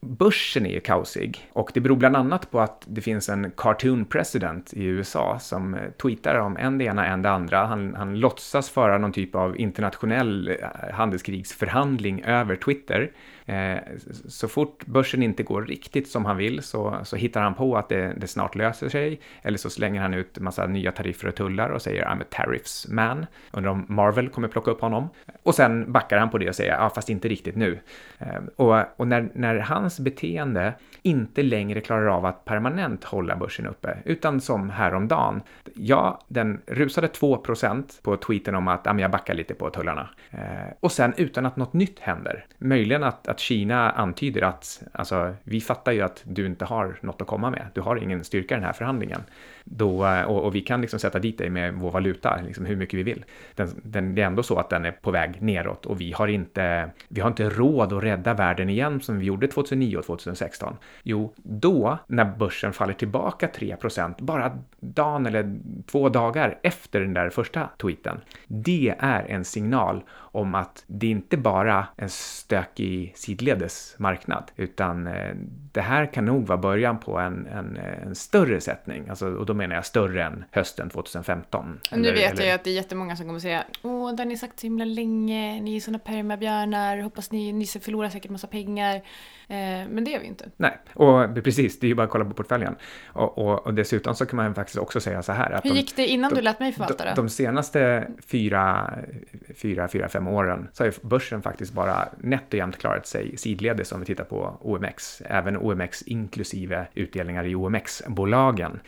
börsen 0.00 0.66
är 0.66 0.70
ju 0.70 0.80
kaosig 0.80 1.50
och 1.52 1.70
det 1.74 1.80
beror 1.80 1.96
bland 1.96 2.16
annat 2.16 2.50
på 2.50 2.60
att 2.60 2.84
det 2.86 3.00
finns 3.00 3.28
en 3.28 3.50
cartoon 3.56 4.04
president 4.04 4.72
i 4.72 4.84
USA 4.84 5.38
som 5.38 5.74
eh, 5.74 5.80
tweetar 6.02 6.34
om 6.34 6.56
en 6.56 6.78
det 6.78 6.84
ena, 6.84 7.06
en 7.06 7.22
det 7.22 7.30
andra. 7.30 7.66
Han, 7.66 7.94
han 7.94 8.18
låtsas 8.18 8.70
föra 8.70 8.98
någon 8.98 9.12
typ 9.12 9.34
av 9.34 9.60
internationell 9.60 10.48
eh, 10.48 10.94
handelskrigsförhandling 10.94 12.22
över 12.22 12.56
Twitter. 12.56 13.10
Eh, 13.46 13.78
så 14.28 14.48
fort 14.48 14.86
börsen 14.86 15.22
inte 15.22 15.42
går 15.42 15.62
riktigt 15.62 16.08
som 16.08 16.24
han 16.24 16.36
vill 16.36 16.62
så, 16.62 16.98
så 17.04 17.16
hittar 17.16 17.40
han 17.40 17.54
på 17.54 17.76
att 17.76 17.88
det, 17.88 18.14
det 18.16 18.26
snart 18.26 18.54
löser 18.54 18.88
sig. 18.88 19.20
Eller 19.42 19.58
så 19.58 19.70
slänger 19.70 20.00
han 20.00 20.14
ut 20.14 20.38
en 20.38 20.44
massa 20.44 20.66
nya 20.66 20.92
tariffer 20.92 21.28
och 21.28 21.34
tullar 21.34 21.70
och 21.70 21.82
säger 21.82 22.04
I'm 22.04 22.22
a 22.22 22.24
tariffs 22.30 22.86
man. 22.88 23.26
Undrar 23.50 23.70
om 23.70 23.86
Marvel 23.88 24.28
kommer 24.28 24.48
plocka 24.48 24.70
upp 24.70 24.80
honom. 24.80 25.08
Och 25.42 25.54
sen 25.54 25.92
backar 25.92 26.18
han 26.18 26.30
på 26.30 26.38
det 26.38 26.48
och 26.48 26.54
säger 26.54 26.72
ja 26.72 26.90
fast 26.90 27.10
inte 27.10 27.28
riktigt 27.28 27.56
nu. 27.56 27.78
Eh, 28.18 28.40
och 28.56 28.76
och 28.96 29.08
när, 29.08 29.28
när 29.34 29.58
hans 29.58 30.00
beteende 30.00 30.74
inte 31.02 31.42
längre 31.42 31.80
klarar 31.80 32.06
av 32.06 32.26
att 32.26 32.44
permanent 32.44 33.04
hålla 33.04 33.36
börsen 33.36 33.66
uppe, 33.66 33.98
utan 34.04 34.40
som 34.40 34.70
häromdagen. 34.70 35.42
Ja, 35.74 36.20
den 36.28 36.60
rusade 36.66 37.06
2% 37.06 38.02
på 38.02 38.16
tweeten 38.16 38.54
om 38.54 38.68
att 38.68 38.86
jag 38.98 39.10
backar 39.10 39.34
lite 39.34 39.54
på 39.54 39.70
tullarna. 39.70 40.08
Eh, 40.30 40.72
och 40.80 40.92
sen 40.92 41.14
utan 41.16 41.46
att 41.46 41.56
något 41.56 41.72
nytt 41.72 41.98
händer. 41.98 42.46
Möjligen 42.58 43.04
att, 43.04 43.28
att 43.36 43.40
Kina 43.40 43.90
antyder 43.90 44.42
att 44.42 44.82
alltså, 44.92 45.34
vi 45.44 45.60
fattar 45.60 45.92
ju 45.92 46.02
att 46.02 46.22
du 46.24 46.46
inte 46.46 46.64
har 46.64 46.98
något 47.00 47.20
att 47.20 47.26
komma 47.26 47.50
med. 47.50 47.66
Du 47.74 47.80
har 47.80 47.96
ingen 47.96 48.24
styrka 48.24 48.54
i 48.54 48.56
den 48.56 48.64
här 48.64 48.72
förhandlingen. 48.72 49.22
Då, 49.68 50.06
eh, 50.06 50.22
och, 50.22 50.44
och 50.44 50.54
vi 50.54 50.60
kan 50.60 50.80
liksom 50.80 50.98
sätta 50.98 51.18
dit 51.18 51.38
dig 51.38 51.50
med 51.50 51.74
vår 51.74 51.90
valuta, 51.90 52.40
liksom 52.46 52.66
hur 52.66 52.76
mycket 52.76 52.98
vi 52.98 53.02
vill. 53.02 53.24
Den, 53.54 53.68
den, 53.82 54.14
det 54.14 54.22
är 54.22 54.26
ändå 54.26 54.42
så 54.42 54.58
att 54.58 54.70
den 54.70 54.84
är 54.84 54.92
på 54.92 55.10
väg 55.10 55.42
neråt 55.42 55.86
och 55.86 56.00
vi 56.00 56.12
har, 56.12 56.28
inte, 56.28 56.90
vi 57.08 57.20
har 57.20 57.28
inte 57.28 57.50
råd 57.50 57.92
att 57.92 58.02
rädda 58.02 58.34
världen 58.34 58.70
igen 58.70 59.00
som 59.00 59.18
vi 59.18 59.26
gjorde 59.26 59.48
2009 59.48 59.96
och 59.96 60.04
2016. 60.04 60.76
Jo, 61.02 61.34
då 61.36 61.98
när 62.06 62.24
börsen 62.24 62.72
faller 62.72 62.92
tillbaka 62.92 63.46
3% 63.46 64.14
bara 64.18 64.58
dagen 64.80 65.26
eller 65.26 65.58
två 65.86 66.08
dagar 66.08 66.58
efter 66.62 67.00
den 67.00 67.14
där 67.14 67.30
första 67.30 67.68
tweeten. 67.78 68.20
Det 68.46 68.94
är 68.98 69.24
en 69.28 69.44
signal 69.44 70.04
om 70.12 70.54
att 70.54 70.84
det 70.86 71.06
inte 71.06 71.36
bara 71.36 71.86
är 71.96 72.04
en 72.04 72.10
stökig 72.10 73.12
sidledes 73.16 73.94
marknad, 73.98 74.44
utan 74.56 75.06
eh, 75.06 75.34
det 75.72 75.80
här 75.80 76.06
kan 76.06 76.24
nog 76.24 76.46
vara 76.46 76.58
början 76.58 76.98
på 76.98 77.18
en, 77.18 77.46
en, 77.46 77.76
en 77.76 78.14
större 78.14 78.60
sättning. 78.60 79.08
Alltså, 79.08 79.28
och 79.28 79.46
då 79.46 79.54
menar 79.56 79.74
jag 79.74 79.86
större 79.86 80.24
än 80.24 80.44
hösten 80.50 80.90
2015. 80.90 81.80
Och 81.90 81.98
nu 81.98 82.08
Eller- 82.08 82.18
vet 82.18 82.32
eller- 82.32 82.44
jag 82.44 82.54
att 82.54 82.64
det 82.64 82.70
är 82.70 82.74
jättemånga 82.74 83.16
som 83.16 83.26
kommer 83.26 83.40
säga 83.40 83.64
Åh, 83.82 84.14
det 84.14 84.20
har 84.22 84.26
ni 84.26 84.36
sagt 84.36 84.60
så 84.60 84.66
himla 84.66 84.84
länge, 84.84 85.60
ni 85.60 85.76
är 85.76 85.80
såna 85.80 85.98
permabjörnar, 85.98 86.98
hoppas 86.98 87.30
ni, 87.32 87.52
ni 87.52 87.66
förlorar 87.66 88.08
säkert 88.08 88.30
massa 88.30 88.46
pengar. 88.46 88.94
Eh, 89.48 89.88
men 89.90 90.04
det 90.04 90.10
gör 90.10 90.20
vi 90.20 90.26
inte. 90.26 90.44
Nej, 90.56 90.78
och 90.94 91.34
precis, 91.44 91.80
det 91.80 91.86
är 91.86 91.88
ju 91.88 91.94
bara 91.94 92.02
att 92.04 92.10
kolla 92.10 92.24
på 92.24 92.34
portföljen. 92.34 92.76
Och, 93.06 93.38
och, 93.38 93.66
och 93.66 93.74
dessutom 93.74 94.14
så 94.14 94.26
kan 94.26 94.36
man 94.36 94.54
faktiskt 94.54 94.78
också 94.78 95.00
säga 95.00 95.22
så 95.22 95.32
här 95.32 95.50
att 95.50 95.64
Hur 95.64 95.70
de- 95.70 95.76
gick 95.76 95.96
det 95.96 96.06
innan 96.06 96.30
de- 96.30 96.36
du 96.36 96.42
lät 96.42 96.60
mig 96.60 96.72
förvalta 96.72 97.04
de, 97.04 97.10
det? 97.10 97.16
de 97.16 97.28
senaste 97.28 98.08
fyra, 98.26 98.94
fyra, 99.56 99.88
fyra, 99.88 100.08
fem 100.08 100.28
åren 100.28 100.68
så 100.72 100.82
har 100.84 100.86
ju 100.86 100.92
börsen 101.02 101.42
faktiskt 101.42 101.72
bara 101.72 102.08
nätt 102.18 102.48
och 102.48 102.54
jämnt 102.54 102.78
klarat 102.78 103.06
sig 103.06 103.36
sidledes 103.36 103.92
om 103.92 104.00
vi 104.00 104.06
tittar 104.06 104.24
på 104.24 104.58
OMX, 104.60 105.20
även 105.26 105.56
OMX 105.56 106.02
inklusive 106.02 106.86
utdelningar 106.94 107.44
i 107.46 107.54
OMX-bolagen. 107.54 108.80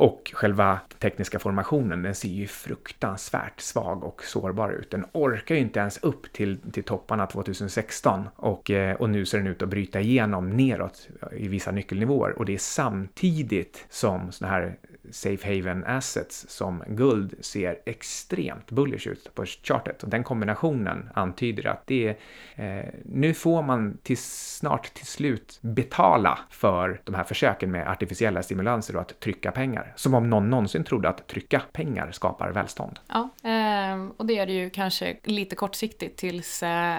Och 0.00 0.32
själva 0.34 0.80
tekniska 0.98 1.38
formationen, 1.38 2.02
den 2.02 2.14
ser 2.14 2.28
ju 2.28 2.46
fruktansvärt 2.46 3.60
svag 3.60 4.04
och 4.04 4.24
sårbar 4.24 4.70
ut. 4.72 4.90
Den 4.90 5.06
orkar 5.12 5.54
ju 5.54 5.60
inte 5.60 5.80
ens 5.80 5.98
upp 5.98 6.32
till, 6.32 6.58
till 6.72 6.82
topparna 6.82 7.26
2016 7.26 8.28
och, 8.36 8.70
eh, 8.70 8.96
och 8.96 9.10
nu 9.10 9.26
ser 9.26 9.38
den 9.38 9.46
ut 9.46 9.62
att 9.62 9.68
bryta 9.68 10.00
igenom 10.00 10.50
neråt 10.50 11.08
i 11.32 11.48
vissa 11.48 11.70
nyckelnivåer 11.70 12.38
och 12.38 12.44
det 12.44 12.54
är 12.54 12.58
samtidigt 12.58 13.86
som 13.88 14.32
sådana 14.32 14.54
här 14.54 14.76
safe 15.12 15.56
haven 15.56 15.84
assets 15.84 16.48
som 16.48 16.82
guld 16.86 17.34
ser 17.40 17.78
extremt 17.86 18.70
bullish 18.70 19.08
ut 19.08 19.34
på 19.34 19.44
chartet. 19.44 20.02
Och 20.02 20.08
den 20.08 20.24
kombinationen 20.24 21.10
antyder 21.14 21.66
att 21.66 21.86
det 21.86 22.16
är, 22.54 22.78
eh, 22.78 22.84
nu 23.04 23.34
får 23.34 23.62
man 23.62 23.98
till, 24.02 24.18
snart 24.18 24.94
till 24.94 25.06
slut 25.06 25.58
betala 25.62 26.38
för 26.50 27.00
de 27.04 27.14
här 27.14 27.24
försöken 27.24 27.70
med 27.70 27.88
artificiella 27.88 28.42
stimulanser 28.42 28.96
och 28.96 29.02
att 29.02 29.20
trycka 29.20 29.52
pengar. 29.52 29.92
Som 29.96 30.14
om 30.14 30.30
någon 30.30 30.50
någonsin 30.50 30.84
trodde 30.84 31.08
att 31.08 31.28
trycka 31.28 31.62
pengar 31.72 32.10
skapar 32.10 32.50
välstånd. 32.52 32.98
Ja, 33.08 33.28
eh, 33.50 34.06
och 34.16 34.26
det 34.26 34.38
är 34.38 34.46
det 34.46 34.52
ju 34.52 34.70
kanske 34.70 35.16
lite 35.24 35.56
kortsiktigt 35.56 36.18
tills 36.18 36.62
eh, 36.62 36.98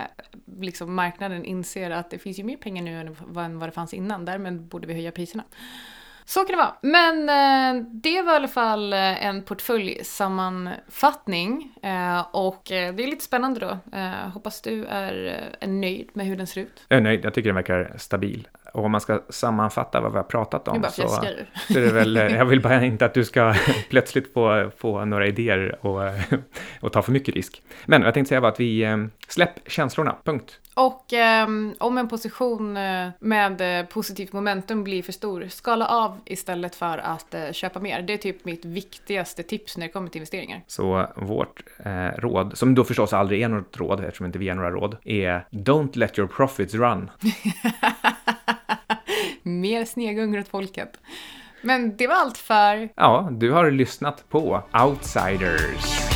liksom 0.59 0.95
marknaden 0.95 1.45
inser 1.45 1.91
att 1.91 2.09
det 2.09 2.17
finns 2.17 2.39
ju 2.39 2.43
mer 2.43 2.57
pengar 2.57 2.83
nu 2.83 2.99
än 3.41 3.59
vad 3.59 3.67
det 3.69 3.71
fanns 3.71 3.93
innan. 3.93 4.25
Därmed 4.25 4.61
borde 4.61 4.87
vi 4.87 4.93
höja 4.93 5.11
priserna. 5.11 5.43
Så 6.33 6.39
kan 6.39 6.51
det 6.51 6.57
vara. 6.57 6.75
Men 6.81 7.29
eh, 7.29 7.75
det 7.91 8.21
var 8.21 8.33
i 8.33 8.35
alla 8.35 8.47
fall 8.47 8.93
eh, 8.93 9.25
en 9.25 9.43
portföljsammanfattning. 9.43 11.75
Eh, 11.83 12.25
och 12.31 12.71
eh, 12.71 12.93
det 12.93 13.03
är 13.03 13.07
lite 13.07 13.23
spännande 13.23 13.59
då. 13.59 13.77
Eh, 13.97 14.29
hoppas 14.33 14.61
du 14.61 14.85
är, 14.85 15.13
är 15.59 15.67
nöjd 15.67 16.09
med 16.13 16.25
hur 16.25 16.35
den 16.35 16.47
ser 16.47 16.61
ut. 16.61 16.85
Jag 16.87 16.97
är 16.97 17.01
nöjd, 17.01 17.25
jag 17.25 17.33
tycker 17.33 17.49
den 17.49 17.55
verkar 17.55 17.93
stabil. 17.97 18.47
Och 18.71 18.85
om 18.85 18.91
man 18.91 19.01
ska 19.01 19.21
sammanfatta 19.29 20.01
vad 20.01 20.11
vi 20.11 20.17
har 20.17 20.23
pratat 20.23 20.67
om 20.67 20.83
så, 20.91 21.07
så 21.07 21.79
är 21.79 21.81
det 21.81 21.91
väl, 21.91 22.15
jag 22.37 22.45
vill 22.45 22.61
bara 22.61 22.85
inte 22.85 23.05
att 23.05 23.13
du 23.13 23.25
ska 23.25 23.55
plötsligt 23.89 24.33
få, 24.33 24.71
få 24.77 25.05
några 25.05 25.27
idéer 25.27 25.85
och, 25.85 26.01
och 26.81 26.91
ta 26.91 27.01
för 27.01 27.11
mycket 27.11 27.35
risk. 27.35 27.61
Men 27.85 28.01
jag 28.01 28.13
tänkte 28.13 28.29
säga 28.29 28.39
var 28.39 28.49
att 28.49 28.59
vi 28.59 28.83
eh, 28.83 28.97
släpp 29.27 29.59
känslorna, 29.67 30.15
punkt. 30.23 30.59
Och 30.73 31.13
eh, 31.13 31.47
om 31.77 31.97
en 31.97 32.07
position 32.07 32.77
eh, 32.77 33.09
med 33.19 33.79
eh, 33.79 33.85
positivt 33.85 34.33
momentum 34.33 34.83
blir 34.83 35.03
för 35.03 35.11
stor, 35.11 35.47
skala 35.49 35.87
av 35.87 36.19
istället 36.25 36.75
för 36.75 36.97
att 36.97 37.33
eh, 37.33 37.51
köpa 37.51 37.79
mer. 37.79 38.01
Det 38.01 38.13
är 38.13 38.17
typ 38.17 38.45
mitt 38.45 38.65
viktigaste 38.65 39.43
tips 39.43 39.77
när 39.77 39.87
det 39.87 39.91
kommer 39.91 40.09
till 40.09 40.19
investeringar. 40.19 40.63
Så 40.67 41.07
vårt 41.15 41.63
eh, 41.85 42.07
råd, 42.17 42.57
som 42.57 42.75
då 42.75 42.83
förstås 42.83 43.13
aldrig 43.13 43.41
är 43.41 43.49
något 43.49 43.77
råd 43.77 43.99
eftersom 43.99 44.25
inte 44.25 44.39
vi 44.39 44.49
är 44.49 44.55
några 44.55 44.71
råd, 44.71 44.97
är 45.03 45.47
Don't 45.51 45.97
let 45.97 46.19
your 46.19 46.27
profits 46.27 46.73
run. 46.73 47.09
Mer 49.43 49.85
snegungor 49.85 50.39
åt 50.39 50.47
folket. 50.47 50.99
Men 51.61 51.97
det 51.97 52.07
var 52.07 52.15
allt 52.15 52.37
för 52.37 52.89
Ja, 52.95 53.29
du 53.31 53.51
har 53.51 53.71
lyssnat 53.71 54.29
på 54.29 54.63
Outsiders. 54.73 56.10